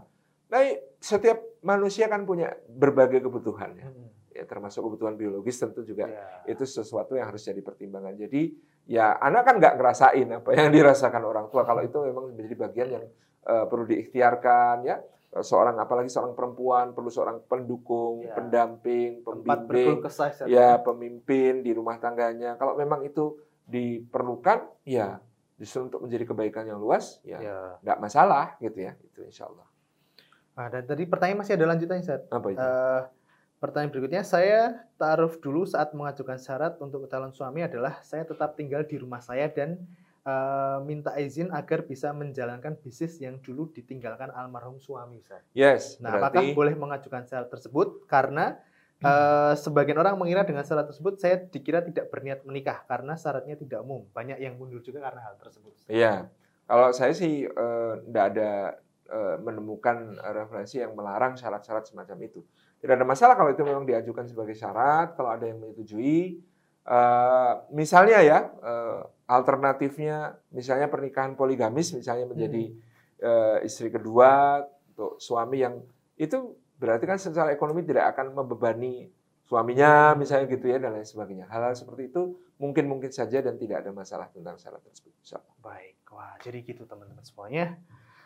[0.49, 0.61] Nah,
[0.97, 3.87] setiap manusia kan punya berbagai kebutuhan ya.
[3.87, 4.09] Hmm.
[4.33, 6.24] ya termasuk kebutuhan biologis tentu juga Ya.
[6.49, 8.16] itu sesuatu yang harus jadi pertimbangan.
[8.16, 8.57] Jadi
[8.89, 11.68] ya anak kan nggak ngerasain apa yang dirasakan orang tua.
[11.68, 13.05] Kalau itu memang menjadi bagian yang
[13.43, 14.97] perlu diikhtiarkan ya.
[15.32, 18.36] Seorang apalagi seorang perempuan perlu seorang pendukung, Ya.
[18.36, 20.28] pendamping, pembimbing, kesah.
[20.45, 22.61] Ya pemimpin di rumah tangganya.
[22.61, 25.24] Kalau memang itu diperlukan, ya
[25.57, 27.59] justru untuk menjadi kebaikan yang luas, ya Ya.
[27.80, 28.93] nggak masalah gitu ya.
[29.01, 29.64] Itu insya Allah.
[30.53, 32.22] Nah, dan tadi pertanyaan masih ada lanjutannya, Ustaz.
[32.28, 32.61] Apa itu?
[32.61, 33.01] Eh,
[33.57, 38.84] pertanyaan berikutnya, saya taruh dulu saat mengajukan syarat untuk calon suami adalah saya tetap tinggal
[38.84, 39.80] di rumah saya dan
[40.23, 45.20] eh, minta izin agar bisa menjalankan bisnis yang dulu ditinggalkan almarhum suami.
[45.23, 45.43] Ustaz.
[45.53, 48.07] yes, Nah, apakah berarti boleh mengajukan syarat tersebut?
[48.07, 48.59] Karena
[49.03, 53.83] eh, sebagian orang mengira dengan syarat tersebut saya dikira tidak berniat menikah karena syaratnya tidak
[53.83, 54.07] umum.
[54.14, 55.75] Banyak yang mundur juga karena hal tersebut.
[55.91, 56.31] Iya,
[56.70, 57.47] kalau saya sih
[58.07, 58.79] tidak ada
[59.12, 62.41] eh, menemukan referensi yang melarang syarat-syarat semacam itu.
[62.83, 66.51] Tidak ada masalah kalau itu memang diajukan sebagai syarat, kalau ada yang menyetujui.
[66.83, 72.74] Eh, misalnya ya, eh, alternatifnya misalnya pernikahan poligamis misalnya menjadi
[73.22, 74.59] eh, istri kedua
[74.91, 75.78] untuk suami yang
[76.18, 79.07] itu berarti kan secara ekonomi tidak akan membebani
[79.47, 81.47] suaminya misalnya gitu ya dan lain sebagainya.
[81.47, 85.14] Hal-hal seperti itu mungkin-mungkin saja dan tidak ada masalah tentang syarat tersebut.
[85.62, 87.78] Baik, wah jadi gitu teman-teman semuanya.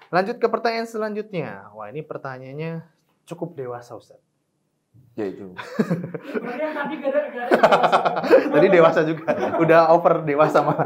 [0.08, 1.68] Lanjut ke pertanyaan selanjutnya.
[1.76, 2.88] Wah ini pertanyaannya
[3.28, 4.25] cukup dewasa Ustaz.
[5.16, 6.76] Berarti yang
[8.52, 10.76] tadi dewasa juga, udah over dewasa mah.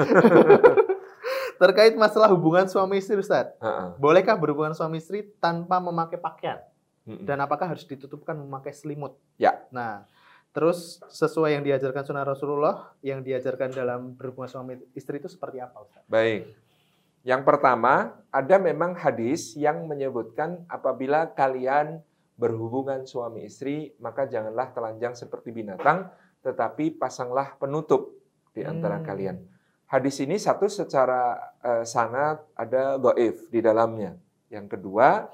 [1.60, 3.50] Terkait masalah hubungan suami istri Ustaz.
[3.58, 3.86] Heeh.
[3.98, 6.62] Bolehkah berhubungan suami istri tanpa memakai pakaian?
[7.04, 9.18] Dan apakah harus ditutupkan memakai selimut?
[9.34, 9.66] Ya.
[9.74, 10.06] Nah,
[10.54, 15.74] terus sesuai yang diajarkan sunnah Rasulullah, yang diajarkan dalam berhubungan suami istri itu seperti apa
[15.82, 16.06] Ustaz?
[16.06, 16.54] Baik.
[17.26, 22.00] Yang pertama, ada memang hadis yang menyebutkan apabila kalian
[22.40, 26.08] berhubungan suami istri, maka janganlah telanjang seperti binatang,
[26.40, 28.16] tetapi pasanglah penutup
[28.56, 29.04] di antara Hmm.
[29.04, 29.36] kalian.
[29.92, 34.16] Hadis ini satu secara eh, sangat ada goif di dalamnya.
[34.48, 35.28] Yang kedua,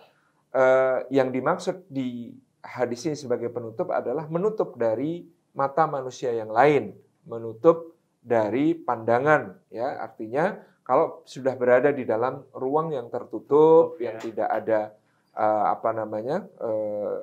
[0.51, 2.35] eh, yang dimaksud di
[2.67, 5.23] hadis ini sebagai penutup adalah menutup dari
[5.55, 6.91] mata manusia yang lain,
[7.31, 14.51] menutup dari pandangan, ya artinya kalau sudah berada di dalam ruang yang tertutup, yang tidak
[14.51, 14.91] ada
[15.37, 17.15] eh, apa namanya eh,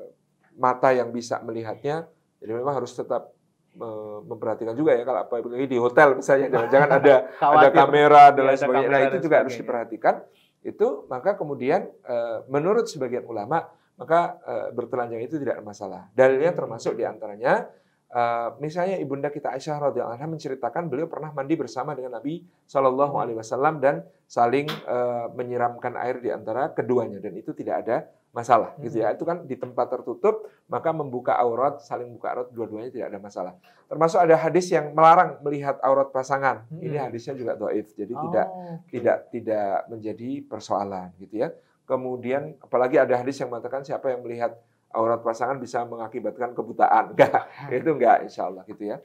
[0.54, 2.06] mata yang bisa melihatnya,
[2.38, 3.34] jadi memang harus tetap
[3.76, 7.16] eh, memperhatikan juga ya kalau apalagi di hotel misalnya jangan-jangan ada
[7.58, 8.90] ada kamera dan Ya, lain ada sebagainya.
[8.94, 10.16] Nah itu juga harus diperhatikan.
[10.64, 14.42] Itu maka kemudian eh, menurut sebagian ulama maka
[14.74, 16.02] bertelanjang itu tidak ada masalah.
[16.18, 17.70] Dalilnya termasuk di antaranya
[18.14, 23.18] eh, misalnya ibunda kita Aisyah radhiyallahu anha menceritakan beliau pernah mandi bersama dengan Nabi Shallallahu
[23.18, 27.98] alaihi wasallam dan saling eh, menyiramkan air di antara keduanya dan itu tidak ada
[28.34, 29.14] masalah gitu ya.
[29.14, 33.54] Itu kan di tempat tertutup maka membuka aurat, saling buka aurat dua-duanya tidak ada masalah.
[33.86, 36.66] Termasuk ada hadis yang melarang melihat aurat pasangan.
[36.74, 37.06] Ini Hmm.
[37.14, 38.90] hadisnya juga doif, jadi tidak Oh, oke.
[38.90, 41.54] tidak tidak menjadi persoalan gitu ya.
[41.86, 44.58] Kemudian apalagi ada hadis yang mengatakan siapa yang melihat
[44.94, 47.18] aurat pasangan bisa mengakibatkan kebutaan.
[47.18, 48.98] Enggak, itu enggak insya Allah gitu ya.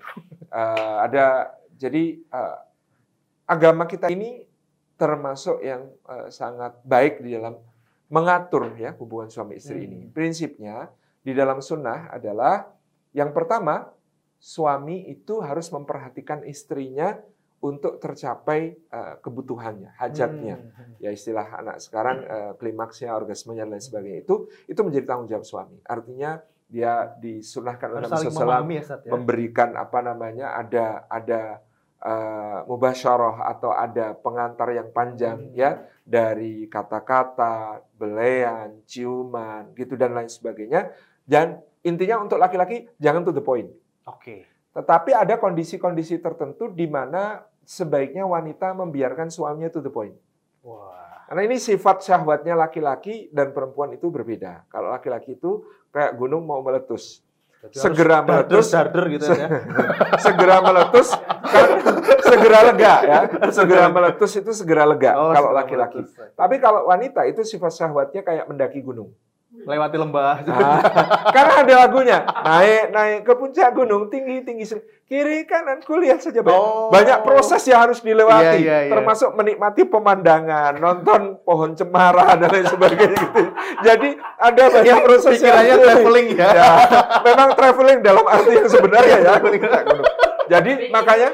[0.52, 2.58] Eh, ada jadi eh,
[3.48, 4.44] agama kita ini
[5.00, 7.56] termasuk yang eh, sangat baik di dalam
[8.08, 10.08] mengatur ya hubungan suami istri ini.
[10.08, 10.12] Hmm.
[10.12, 10.92] Prinsipnya
[11.24, 12.68] di dalam sunnah adalah
[13.12, 13.88] yang pertama
[14.38, 17.18] suami itu harus memperhatikan istrinya
[17.58, 20.94] untuk tercapai eh, kebutuhannya, hajatnya Hmm.
[21.02, 25.42] ya istilah anak sekarang eh, klimaksnya, orgasmenya dan lain sebagainya itu itu menjadi tanggung jawab
[25.42, 25.78] suami.
[25.82, 26.38] Artinya
[26.68, 29.10] dia disunahkan oleh Nabi SAW ya ya.
[29.10, 31.64] memberikan apa namanya ada ada
[31.98, 35.54] eh, mubasyarah atau ada pengantar yang panjang Hmm.
[35.58, 35.70] ya
[36.06, 40.94] dari kata-kata, belean, ciuman gitu dan lain sebagainya.
[41.26, 43.66] Dan intinya untuk laki-laki jangan to the point.
[44.06, 44.46] Oke.
[44.78, 50.14] Tetapi ada kondisi-kondisi tertentu di mana sebaiknya wanita membiarkan suaminya to the point.
[50.62, 51.26] Wah.
[51.26, 54.70] Karena ini sifat syahwatnya laki-laki dan perempuan itu berbeda.
[54.70, 57.26] Kalau laki-laki itu kayak gunung mau meletus.
[57.58, 58.66] Jadi Segera harus meletus.
[58.70, 59.48] darder gitu ya.
[60.24, 61.08] Segera meletus
[61.42, 61.68] kan
[62.22, 63.18] segera lega ya.
[63.50, 66.06] Segera meletus itu segera lega Oh, kalau laki-laki.
[66.38, 69.10] Tapi kalau wanita itu sifat syahwatnya kayak mendaki gunung.
[69.68, 70.40] Lewati lembah.
[70.48, 70.80] Ah,
[71.36, 74.64] karena ada lagunya naik naik ke puncak gunung tinggi tinggi
[75.04, 76.88] kiri kanan kuliah saja banyak, Oh.
[76.88, 78.92] banyak proses yang harus dilewati Iya, iya, iya.
[78.92, 83.40] termasuk menikmati pemandangan nonton pohon cemara dan lain sebagainya gitu
[83.84, 86.48] jadi ada banyak proses yang traveling ya.
[86.52, 86.72] Ya,
[87.24, 89.32] memang traveling dalam arti yang sebenarnya ya
[90.48, 91.28] jadi makanya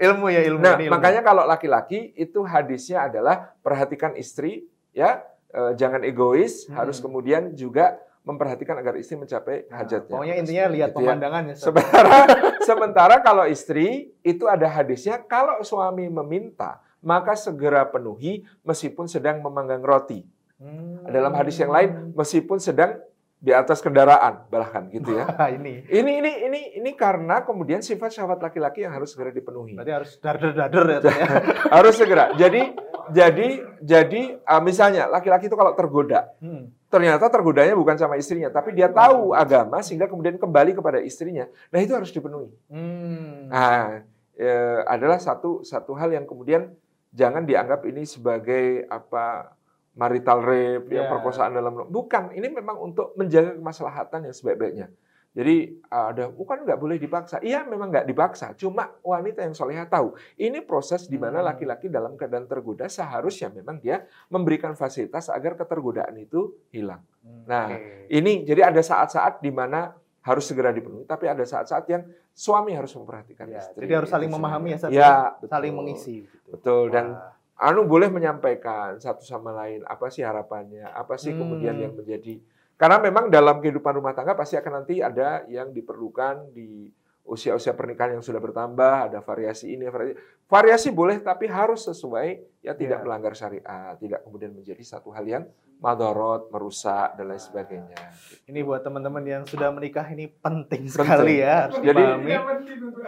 [0.00, 0.64] Ilmu ya ilmu.
[0.64, 0.94] Nah, ini ilmu.
[0.96, 4.64] makanya kalau laki-laki itu hadisnya adalah perhatikan istri,
[4.96, 5.20] ya,
[5.50, 6.78] eh, jangan egois, Hmm.
[6.78, 10.12] harus kemudian juga memperhatikan agar istri mencapai Nah, hajatnya.
[10.12, 11.06] Pokoknya intinya lihat Gitu ya.
[11.08, 11.54] pemandangannya.
[11.56, 11.66] Ustaz.
[11.72, 12.16] Sementara,
[12.68, 19.80] sementara kalau istri itu ada hadisnya, kalau suami meminta maka segera penuhi meskipun sedang memanggang
[19.80, 20.20] roti.
[20.60, 21.08] Hmm.
[21.08, 23.00] Dalam hadis yang lain, meskipun sedang
[23.40, 25.24] di atas kendaraan, bahkan gitu ya.
[25.56, 25.80] ini.
[25.88, 29.80] Ini ini ini ini karena kemudian sifat syahwat laki-laki yang harus segera dipenuhi.
[29.80, 30.98] Berarti harus dader-dader ya.
[31.00, 31.26] Ustaz, ya.
[31.80, 32.24] harus segera.
[32.36, 32.76] Jadi
[33.10, 33.48] jadi
[33.82, 36.70] jadi ah, misalnya laki-laki itu kalau tergoda, Hmm.
[36.88, 41.46] ternyata tergodanya bukan sama istrinya, tapi dia tahu agama sehingga kemudian kembali kepada istrinya.
[41.70, 42.50] Nah itu harus dipenuhi.
[42.70, 43.50] Hmm.
[43.50, 44.02] Nah
[44.34, 46.72] eh, adalah satu satu hal yang kemudian
[47.10, 49.54] jangan dianggap ini sebagai apa
[49.98, 51.10] marital rape, ya, Ya.
[51.10, 52.30] perkosaan dalam bukan.
[52.32, 54.86] Ini memang untuk menjaga kemaslahatan yang sebaik-baiknya.
[55.30, 57.38] Jadi ada bukan nggak boleh dipaksa.
[57.38, 58.50] Iya memang nggak dipaksa.
[58.54, 61.46] Cuma wanita yang soleha tahu ini proses di mana Hmm.
[61.46, 67.06] laki-laki dalam keadaan tergoda seharusnya memang dia memberikan fasilitas agar ketergodaan itu hilang.
[67.46, 68.10] Nah, Oke.
[68.10, 72.90] Ini jadi ada saat-saat di mana harus segera dipenuhi, tapi ada saat-saat yang suami harus
[72.92, 73.86] memperhatikan Ya, istri.
[73.86, 74.76] jadi harus saling Itu memahami ya.
[74.76, 75.48] Ustaz, Ya, betul.
[75.48, 76.16] saling mengisi.
[76.24, 76.48] gitu.
[76.50, 77.32] Betul dan Wah.
[77.62, 81.82] anu boleh menyampaikan satu sama lain apa sih harapannya, apa sih kemudian Hmm.
[81.82, 82.34] yang menjadi
[82.80, 86.88] karena memang dalam kehidupan rumah tangga pasti akan nanti ada yang diperlukan di
[87.22, 90.16] usia-usia pernikahan yang sudah bertambah, ada variasi ini, variasi,
[90.48, 92.28] variasi boleh tapi harus sesuai
[92.58, 93.04] ya tidak Ya.
[93.04, 95.44] melanggar syariat, tidak kemudian menjadi satu hal yang
[95.78, 97.96] madorot, merusak dan lain sebagainya.
[98.44, 102.32] Ini buat teman-teman yang sudah menikah ini penting sekali ya harus Jadi- dipahami.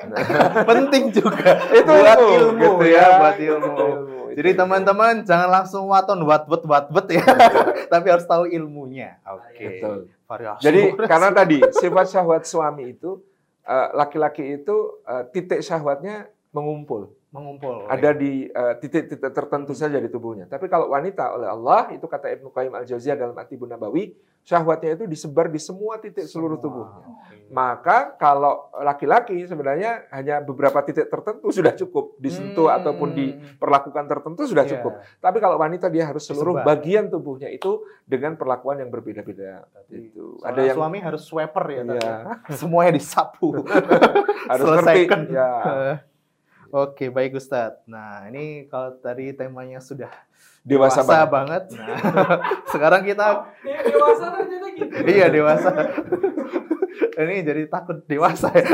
[0.70, 3.09] penting juga Itu buat ilmu, ilmu, gitu ya, ya.
[3.18, 3.77] buat ilmu.
[4.33, 7.24] Jadi teman-teman jangan langsung waton watbet watbet ya,
[7.93, 9.20] tapi harus tahu ilmunya.
[9.28, 9.78] Oke.
[9.78, 9.97] Betul.
[10.24, 10.62] Variasi.
[10.64, 13.20] Jadi karena tadi sifat syahwat suami itu
[13.64, 17.12] eh, laki-laki itu eh, titik syahwatnya mengumpul.
[17.33, 17.89] Mengumpul.
[17.89, 20.45] Ada di eh, titik-titik tertentu saja di tubuhnya.
[20.47, 24.12] Tapi kalau wanita oleh Allah itu kata Ibnu Qayyim Al-Jauziyah dalam Atibun Nabawi,
[24.43, 27.09] syahwatnya itu disebar di semua titik seluruh tubuhnya.
[27.49, 32.78] Maka kalau laki-laki sebenarnya hanya beberapa titik tertentu sudah cukup disentuh Hmm.
[32.80, 34.72] ataupun diperlakukan tertentu sudah Iya.
[34.76, 34.93] cukup.
[35.20, 36.68] Tapi kalau wanita dia harus seluruh Disebar.
[36.68, 39.68] bagian tubuhnya itu dengan perlakuan yang berbeda-beda.
[39.89, 40.37] Itu.
[40.41, 41.83] Ada yang suami harus swiper ya.
[41.87, 42.12] Iya.
[42.61, 43.53] semuanya disapu.
[44.53, 44.85] harus ngerti.
[44.85, 45.20] Selesaikan.
[45.28, 45.51] Ya.
[46.73, 47.85] Oke, baik Ustadz.
[47.85, 50.09] Nah, ini kalau tadi temanya sudah
[50.64, 51.29] Dewasa, banget.
[51.29, 51.62] banget.
[51.77, 51.97] Nah,
[52.73, 54.93] sekarang kita Dewasa ternyata gitu.
[55.20, 55.68] iya dewasa.
[57.20, 58.64] ini jadi takut dewasa ya.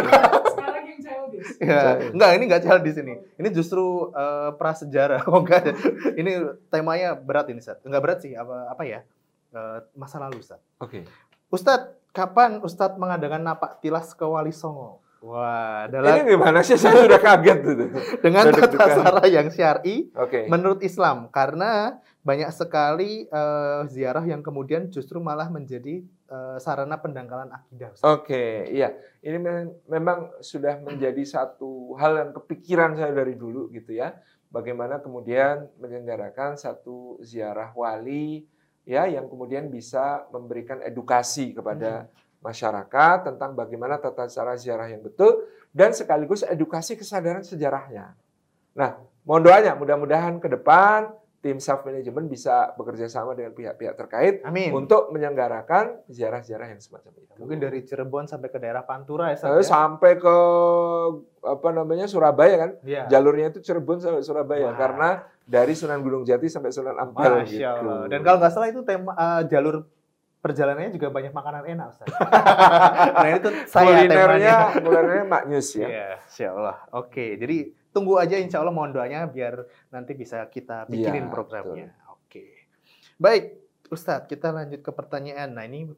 [0.47, 1.51] Sekarang yang childish.
[1.59, 3.15] Ya, enggak, ini enggak childish ini.
[3.35, 5.27] Ini justru eh, prasejarah.
[5.35, 5.75] Oh, enggak.
[6.15, 7.83] Ini temanya berat ini, Ustadz.
[7.83, 9.03] Enggak berat sih, apa apa ya?
[9.51, 10.63] Eh, masa lalu, Ustadz.
[10.79, 11.03] Oke.
[11.51, 15.03] Ustadz, kapan Ustadz mengadakan napak tilas ke Wali Songo?
[15.19, 16.79] Wah, Ini adalah gimana sih?
[16.79, 17.85] Saya sudah kaget gitu.
[18.23, 20.47] dengan tata cara yang syar'i Oke.
[20.47, 27.51] menurut Islam karena banyak sekali eh, ziarah yang kemudian justru malah menjadi eh, sarana pendangkalan
[27.51, 27.99] akidah.
[28.07, 28.95] Oke, iya.
[29.19, 34.15] Ini mem- memang sudah menjadi satu hal yang kepikiran saya dari dulu gitu ya.
[34.55, 38.47] Bagaimana kemudian menyelenggarakan satu ziarah wali
[38.89, 42.09] ya yang kemudian bisa memberikan edukasi kepada
[42.41, 48.15] masyarakat tentang bagaimana tata cara ziarah yang betul dan sekaligus edukasi kesadaran sejarahnya.
[48.73, 54.35] Nah, mohon doanya mudah-mudahan ke depan tim staff manajemen bisa bekerja sama dengan pihak-pihak terkait
[54.43, 54.75] Amin.
[54.75, 57.31] untuk menyelenggarakan ziarah-ziarah yang semacam itu.
[57.39, 59.71] Mungkin dari Cirebon sampai ke daerah Pantura ya, Eh, Ustadz, ya?
[59.71, 60.35] sampai ke
[61.41, 63.07] apa namanya Surabaya kan Iya.
[63.07, 64.77] jalurnya itu Cirebon sampai Surabaya Wah.
[64.77, 65.09] karena
[65.47, 67.87] dari Sunan Gunung Jati sampai Sunan Ampel Masya gitu.
[67.87, 68.11] Allah.
[68.11, 69.87] Dan kalau nggak salah itu tema eh, jalur
[70.49, 72.09] perjalanannya juga banyak makanan enak, Ustaz.
[73.23, 75.89] nah, itu saya kulinernya kulinernya maknyus ya.
[75.89, 76.77] Iya, Insya Allah.
[76.91, 77.57] Oke, jadi
[77.93, 81.89] tunggu aja insya Allah mohon doanya biar nanti bisa kita bikinin Iya, programnya.
[82.11, 82.65] Oke.
[83.17, 85.53] Baik, Ustadz, kita lanjut ke pertanyaan.
[85.53, 85.89] Nah, ini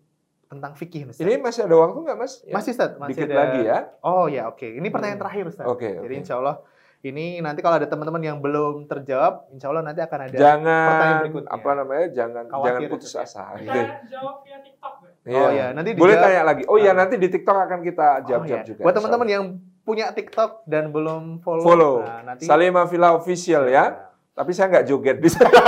[0.46, 1.22] tentang fikih, Ustadz.
[1.22, 2.32] Ini masih ada waktu nggak mas?
[2.42, 2.54] Ya.
[2.54, 2.98] masih, Ustadz?
[2.98, 3.38] Masih Dikit ada...
[3.38, 3.78] lagi ya.
[4.02, 4.66] Oh ya, oke.
[4.66, 5.24] Ini pertanyaan Hmm.
[5.26, 5.70] terakhir, Ustadz.
[5.70, 6.22] Oke, Jadi oke.
[6.22, 6.56] insya Allah
[7.02, 11.20] ini nanti kalau ada teman-teman yang belum terjawab, insya Allah nanti akan ada Jangan pertanyaan
[11.22, 11.50] berikutnya.
[11.50, 13.20] apa namanya jangan Khawatir jangan itu putus ya.
[13.22, 13.42] asa.
[13.50, 13.80] Kita Gitu.
[14.10, 14.92] jawab via TikTok.
[15.00, 15.32] Mbak.
[15.32, 16.62] Oh ya, nanti Boleh dijawab- tanya lagi.
[16.66, 16.94] Oh iya Ah.
[16.94, 18.68] nanti di TikTok akan kita Oh, jawab-jawab ya.
[18.68, 18.82] juga.
[18.84, 19.44] Buat teman-teman yang
[19.80, 24.12] punya TikTok dan belum follow, follow nah, nanti Salimah Villa official ya.
[24.30, 25.48] Tapi saya nggak joget di sana.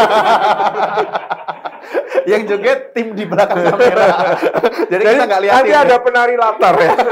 [2.24, 4.06] yang joget tim di belakang kamera.
[4.92, 5.54] Jadi, kita nggak lihat.
[5.58, 6.92] nanti ada penari latar ya.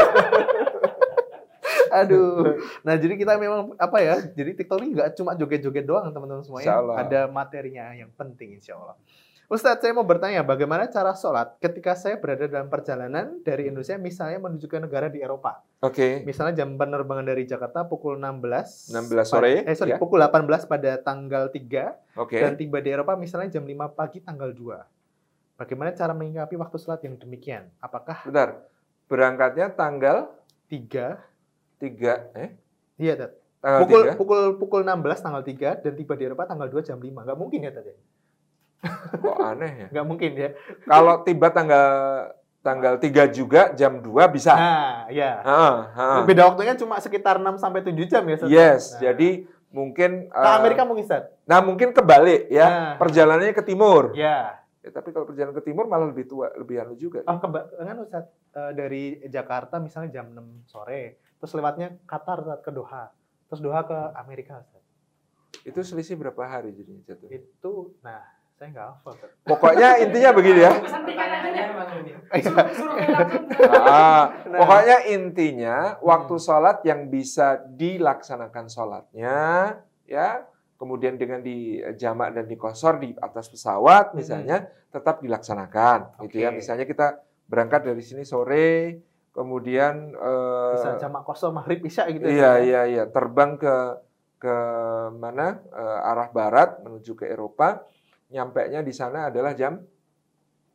[1.93, 2.57] Aduh.
[2.87, 4.17] Nah, jadi kita memang apa ya?
[4.23, 6.81] Jadi TikTok ini nggak cuma joget-joget doang, teman-teman semuanya.
[6.97, 8.97] Ada materinya yang penting, insya Allah.
[9.51, 14.39] Ustadz, saya mau bertanya, bagaimana cara sholat ketika saya berada dalam perjalanan dari Indonesia, misalnya
[14.39, 15.67] menuju ke negara di Eropa?
[15.83, 16.23] Oke.
[16.23, 18.95] Misalnya jam penerbangan dari Jakarta pukul 16.
[18.95, 19.99] 16 sore, Eh, sorry, ya.
[19.99, 21.99] pukul 18 pada tanggal 3.
[22.15, 22.39] Oke.
[22.39, 24.87] Dan tiba di Eropa misalnya jam 5 pagi tanggal 2.
[25.59, 27.67] Bagaimana cara menyikapi waktu sholat yang demikian?
[27.83, 28.71] Apakah Bentar.
[29.11, 30.31] Berangkatnya tanggal
[30.71, 31.19] 3?
[31.81, 32.51] 3 eh
[32.95, 33.33] Iya, Tat.
[33.59, 34.15] tanggal Pukul, 3.
[34.15, 37.25] pukul, pukul 16 tanggal 3 dan tiba di Eropa tanggal 2 jam 5.
[37.25, 37.85] Nggak mungkin ya, Tat?
[37.87, 37.97] ya?
[39.17, 39.87] Kok aneh ya?
[39.93, 40.49] Nggak mungkin ya.
[40.83, 41.89] Kalau tiba tanggal
[42.61, 44.53] tanggal 3 juga jam 2 bisa.
[44.53, 45.41] Nah, ya.
[45.41, 46.21] Heeh, heeh.
[46.25, 48.49] Beda waktunya cuma sekitar 6 sampai 7 jam ya, Tat?
[48.49, 49.01] Yes, Nah.
[49.03, 49.31] jadi
[49.71, 51.33] mungkin Ke eh, Amerika mungkin, Tat?
[51.43, 52.67] Nah, mungkin kebalik ya.
[52.67, 52.93] Nah.
[52.97, 54.13] Perjalanannya ke timur.
[54.13, 54.61] Ya.
[54.81, 57.21] Ya, tapi kalau perjalanan ke timur malah lebih tua, lebih anu juga.
[57.23, 62.71] Oh, keba- kan Ustaz, eh, dari Jakarta misalnya jam 6 sore, terus lewatnya Qatar ke
[62.71, 63.09] Doha,
[63.49, 64.85] terus Doha ke Amerika Ustaz.
[65.65, 67.29] Itu selisih berapa hari jadinya jatuh?
[67.29, 68.23] Itu, nah,
[68.55, 69.13] saya nggak hafal.
[69.43, 70.73] Pokoknya intinya begini ya.
[71.91, 72.13] Ini.
[73.61, 74.57] Ah, Nah.
[74.63, 76.43] pokoknya intinya waktu Hmm.
[76.43, 79.37] sholat yang bisa dilaksanakan sholatnya,
[80.07, 80.47] ya,
[80.79, 86.49] kemudian dengan di jamak dan dikosor di atas pesawat, misalnya, tetap dilaksanakan, gitu ya.
[86.55, 86.57] Hmm.
[86.57, 87.21] Misalnya kita
[87.51, 88.97] berangkat dari sini sore,
[89.41, 92.29] kemudian eh, Bisa jamak kosong maghrib isya gitu.
[92.29, 92.53] ya, iya ya?
[92.61, 93.77] iya iya terbang ke
[94.37, 94.57] ke
[95.17, 97.81] mana eh, arah barat menuju ke Eropa,
[98.29, 99.81] nyampe nya di sana adalah jam,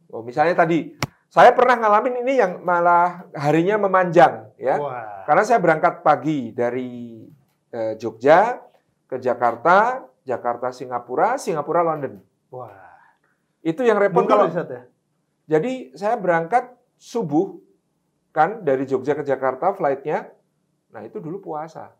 [0.09, 0.97] oh misalnya tadi
[1.29, 4.81] saya pernah ngalamin ini yang malah harinya memanjang ya.
[4.81, 5.25] Wah.
[5.25, 7.25] Karena saya berangkat pagi dari
[7.69, 8.61] eh, Jogja
[9.05, 12.21] ke Jakarta, Jakarta Singapura, Singapura London.
[12.49, 12.85] Wah.
[13.65, 14.85] Itu yang repot Mundur kalau ya?
[15.49, 16.69] jadi saya berangkat
[17.01, 17.64] subuh
[18.35, 20.27] kan dari Jogja ke Jakarta flightnya.
[20.91, 21.95] Nah itu dulu puasa.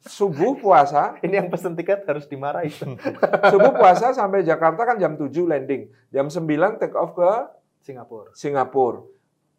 [0.00, 2.72] Subuh puasa, Ini yang pesen tiket harus dimarahi.
[3.52, 5.90] Subuh puasa sampai Jakarta kan jam 7 landing.
[6.14, 7.30] Jam 9 take off ke
[7.82, 8.30] Singapura.
[8.32, 9.02] Singapura.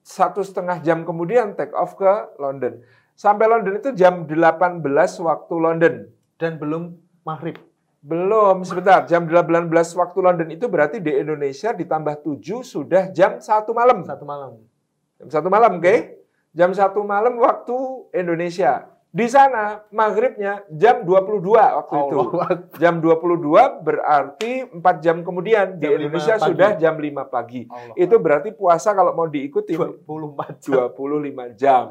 [0.01, 2.09] Satu setengah jam kemudian take off ke
[2.41, 2.81] London.
[3.13, 4.81] Sampai London itu jam 18
[5.21, 5.93] waktu London.
[6.41, 7.61] Dan belum maghrib.
[8.01, 9.05] Belum, sebentar.
[9.05, 13.45] Jam 18 waktu London itu berarti di Indonesia ditambah 7 sudah jam 1
[13.77, 14.01] malam.
[14.01, 14.70] Satu malam.
[15.27, 15.95] Jam 1 malam, oke?
[16.51, 17.77] Jam 1 malam waktu
[18.17, 18.91] Indonesia.
[19.11, 22.15] Di sana maghribnya jam 22 waktu itu.
[22.15, 22.79] Allahu Akbar.
[22.79, 26.47] Jam 22 berarti 4 jam kemudian di Jam lima Indonesia pagi.
[26.47, 27.61] sudah jam 5 pagi.
[27.67, 30.87] Allah Itu berarti puasa kalau mau diikuti 24 jam.
[30.95, 31.83] 25 jam.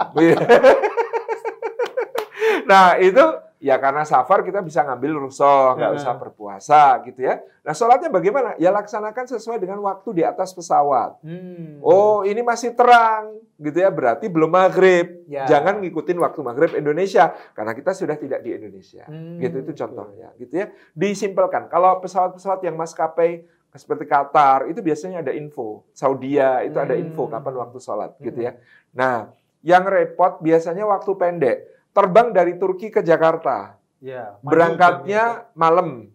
[2.72, 3.24] nah, itu
[3.60, 5.98] ya karena safar kita bisa ngambil rusuh, nggak Nah.
[6.00, 7.38] usah berpuasa gitu ya.
[7.60, 8.56] Nah, sholatnya bagaimana?
[8.56, 11.20] Ya laksanakan sesuai dengan waktu di atas pesawat.
[11.20, 11.76] Hmm.
[11.84, 13.92] Oh, ini masih terang, gitu ya.
[13.92, 15.28] Berarti belum maghrib.
[15.28, 15.44] Ya.
[15.44, 19.04] Jangan ngikutin waktu maghrib Indonesia, karena kita sudah tidak di Indonesia.
[19.04, 20.66] Hmm, Gitu itu contohnya, gitu ya.
[20.96, 21.68] Disimpelkan.
[21.68, 25.84] Kalau pesawat-pesawat yang maskapai seperti Qatar itu biasanya ada info.
[25.92, 27.36] Saudia itu ada info Hmm.
[27.36, 28.56] kapan waktu sholat, gitu ya.
[28.96, 29.30] Nah,
[29.60, 31.58] yang repot biasanya waktu pendek.
[31.90, 36.08] Terbang dari Turki ke Jakarta, Ya, berangkatnya malam.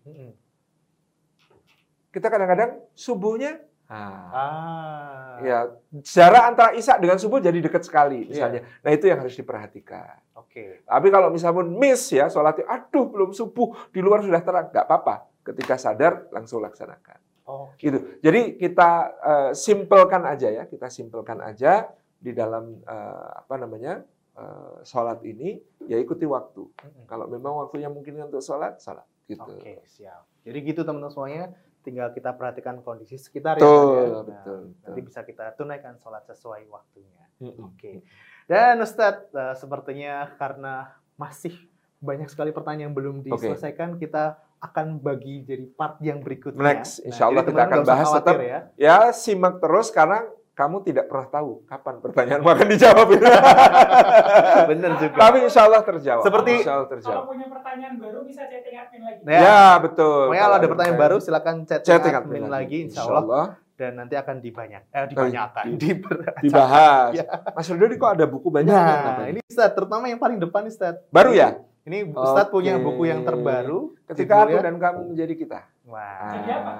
[2.09, 5.37] Kita kadang-kadang subuhnya, ah, Ah.
[5.43, 5.59] Ya,
[6.01, 8.63] jarak antara Isya dengan subuh jadi dekat sekali misalnya.
[8.65, 8.81] Iya.
[8.81, 10.17] Nah, itu yang harus diperhatikan.
[10.33, 10.81] Oke.
[10.87, 15.27] Tapi kalau misalnya miss ya sholatnya, aduh belum subuh, di luar sudah terang, nggak apa-apa.
[15.45, 17.19] Ketika sadar langsung laksanakan.
[17.45, 18.17] Oh, Gitu.
[18.25, 18.89] Jadi kita
[19.21, 21.85] eh, simpelkan aja ya, kita simpelkan aja
[22.17, 24.01] di dalam eh, apa namanya
[24.35, 25.57] eh, sholat ini,
[25.87, 26.67] ya ikuti waktu.
[27.07, 29.07] Kalau memang waktunya mungkin untuk sholat, sholat.
[29.25, 29.41] Gitu.
[29.41, 30.27] Oke, siap.
[30.45, 31.43] Jadi gitu teman-teman semuanya,
[31.81, 34.05] tinggal kita perhatikan kondisi sekitar Betul, ya.
[34.09, 35.07] Nah, betul, Nanti betul.
[35.09, 37.23] bisa kita tunaikan sholat sesuai waktunya.
[37.61, 38.05] Oke.
[38.45, 41.57] Dan Ustadz, eh, sepertinya karena masih
[42.03, 46.61] banyak sekali pertanyaan yang belum diselesaikan, kita akan bagi jadi part yang berikutnya.
[46.61, 48.35] Next, insya Allah jadi kita akan bahas tetap.
[48.41, 48.59] ya.
[48.77, 50.25] Ya, simak terus karena
[50.55, 53.07] kamu tidak pernah tahu kapan pertanyaanmu akan dijawab.
[54.71, 55.17] Bener juga.
[55.19, 56.23] Tapi insya Allah terjawab.
[56.23, 57.23] Seperti- insya Allah Kalau terjawab.
[57.27, 59.19] punya pertanyaan baru bisa chatting admin lagi.
[59.27, 59.37] Ya.
[59.37, 60.31] Ya, betul.
[60.31, 63.59] Pokoknya kalau ada pertanyaan baru silakan chat chatting admin lagi, insya Allah.
[63.75, 65.99] Dan nanti akan dibanyak, eh, dibanyakan, di-
[66.41, 67.11] dibahas.
[67.19, 67.27] Ya.
[67.51, 68.71] Mas Rudi kok ada buku banyak?
[68.71, 71.03] Nah, ini Ustadz, terutama yang paling depan Ustadz.
[71.11, 71.59] baru ya?
[71.83, 72.87] Ini Ustadz punya Oke.
[72.87, 73.91] buku yang terbaru.
[74.07, 75.59] Ketika aku dan kamu menjadi kita.
[75.85, 76.71] Wah, Jadi apa?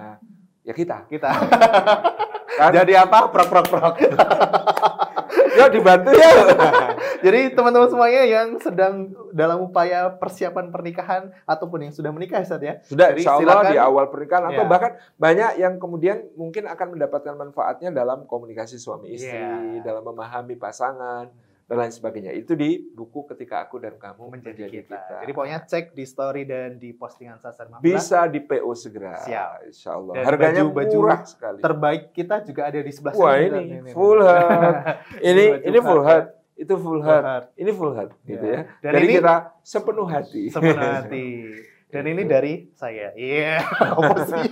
[0.63, 0.97] Ya kita.
[1.05, 1.30] kita.
[2.55, 2.71] Kan?
[2.71, 3.29] Jadi apa?
[3.29, 3.95] Prok prok prok.
[5.57, 6.31] Yuk dibantu ya.
[7.25, 8.93] Jadi teman-teman semuanya yang sedang
[9.31, 12.77] dalam upaya persiapan pernikahan ataupun yang sudah menikah Ustaz ya.
[12.83, 13.71] Sudah Jadi insya Allah silakan.
[13.71, 14.69] di awal pernikahan atau Ya.
[14.69, 19.81] bahkan banyak yang kemudian mungkin akan mendapatkan manfaatnya dalam komunikasi suami istri, Ya.
[19.81, 21.31] dalam memahami pasangan
[21.66, 22.32] dan lain sebagainya.
[22.32, 24.97] Itu di buku ketika aku dan kamu menjadi menjadi, kita.
[24.97, 25.16] kita.
[25.22, 27.82] Jadi pokoknya cek di story dan di postingan Sasar Mafla.
[27.82, 29.18] bisa di PO segera.
[29.20, 29.66] Siap.
[29.66, 30.13] Insya Allah.
[30.13, 31.59] Dan Harganya baju-baju murah sekali.
[31.59, 33.61] Terbaik kita juga ada di sebelah Wah sini.
[33.66, 34.76] ini full heart.
[35.30, 36.53] ini baju ini full heart, heart.
[36.55, 37.24] Itu full heart.
[37.26, 37.45] heart.
[37.57, 38.53] Ini full heart gitu Ya.
[38.53, 38.61] ya.
[38.80, 40.43] Dan Jadi ini- kita sepenuh hati.
[40.47, 41.28] Sepenuh hati.
[41.93, 43.09] Dan ini dari saya.
[43.16, 43.63] Iya.
[43.97, 44.51] Apa sih?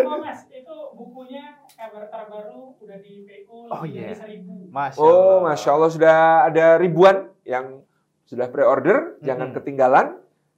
[0.00, 4.10] Oh mas, itu bukunya kabar terbaru udah di PO Oh, iya.
[4.10, 4.66] dari seribu.
[4.68, 7.86] Masya Oh, masya Allah sudah ada ribuan yang
[8.26, 9.14] sudah pre-order.
[9.22, 9.56] Jangan Mm-mm.
[9.56, 10.06] ketinggalan,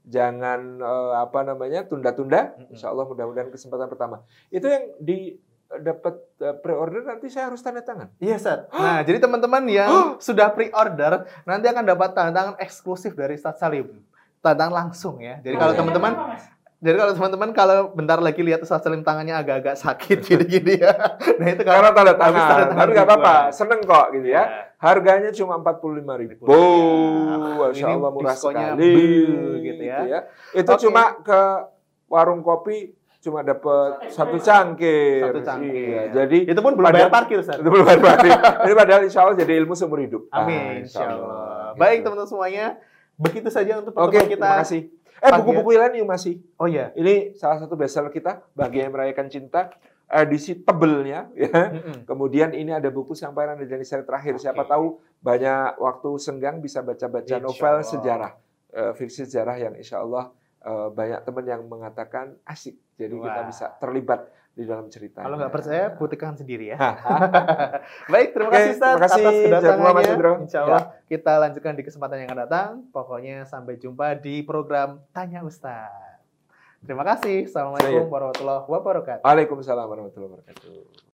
[0.02, 2.56] jangan eh, apa namanya tunda-tunda.
[2.68, 4.24] Insya Allah mudah-mudahan kesempatan pertama.
[4.48, 5.36] Itu yang di
[5.68, 8.08] dapat eh, pre-order nanti saya harus tanda tangan.
[8.16, 8.72] Iya, Sat.
[8.72, 14.00] Nah, jadi teman-teman yang sudah pre-order nanti akan dapat tanda tangan eksklusif dari Ustaz Salim.
[14.40, 15.36] Tanda tangan langsung ya.
[15.44, 16.12] Jadi kalau teman-teman?
[16.78, 20.94] Jadi kalau teman-teman kalau bentar lagi lihat Ustaz Salim tangannya agak-agak sakit gini-gini ya.
[21.34, 24.44] Nah itu Karena tanda habis tanda tangan, tangan tapi nggak apa-apa, seneng kok gitu ya.
[24.78, 26.42] Harganya cuma 45 ribu.
[26.46, 26.54] Ya.
[27.58, 28.78] Masya Ini Allah murah diskonnya sekali.
[28.78, 29.98] bel gitu ya.
[30.54, 30.80] Itu Oke.
[30.80, 31.40] cuma ke
[32.06, 35.26] warung kopi cuma dapat satu cangkir.
[35.26, 35.74] Satu cangkir.
[35.74, 37.58] Iya, jadi Itu pun belum Padahal- bayar parkir Ustaz.
[37.58, 38.30] itu belum bayar parkir.
[38.38, 40.30] Ini padahal insya Allah jadi ilmu seumur hidup.
[40.30, 41.74] Ah, Amin, insya Allah.
[41.74, 41.82] Gitu.
[41.82, 42.66] Baik teman-teman semuanya,
[43.16, 44.46] begitu saja untuk Oke, pertemuan kita.
[44.46, 44.80] terima kasih.
[45.18, 46.38] Eh, buku-buku lain yuk masih.
[46.58, 46.94] Oh iya.
[46.94, 49.74] Ini salah satu bestseller kita, Bahagia yang Merayakan Cinta.
[50.08, 51.52] Edisi tebelnya, ya.
[52.08, 54.40] Kemudian ini ada buku Sampaian dan Jadi Seri Terakhir.
[54.40, 54.70] Siapa Oke.
[54.72, 54.86] tahu
[55.20, 57.84] banyak waktu senggang bisa baca-baca novel Allah.
[57.84, 58.32] sejarah.
[58.72, 60.32] Eh, fiksi sejarah yang insya Allah
[60.64, 62.80] eh, banyak teman yang mengatakan asik.
[62.96, 63.46] Jadi kita Wah.
[63.52, 65.22] bisa terlibat di dalam cerita.
[65.22, 66.78] Kalau nggak percaya, buktikan sendiri ya.
[68.12, 69.22] Baik, terima kasih Ustaz terima kasih.
[69.22, 70.10] atas Mas kedatangannya.
[70.10, 70.32] Indro.
[70.42, 72.70] Insya Allah kita lanjutkan di kesempatan yang akan datang.
[72.90, 75.94] Pokoknya sampai jumpa di program Tanya Ustaz.
[76.82, 77.46] Terima kasih.
[77.46, 79.22] Assalamualaikum warahmatullahi wabarakatuh.
[79.22, 81.07] Waalaikumsalam warahmatullahi wabarakatuh.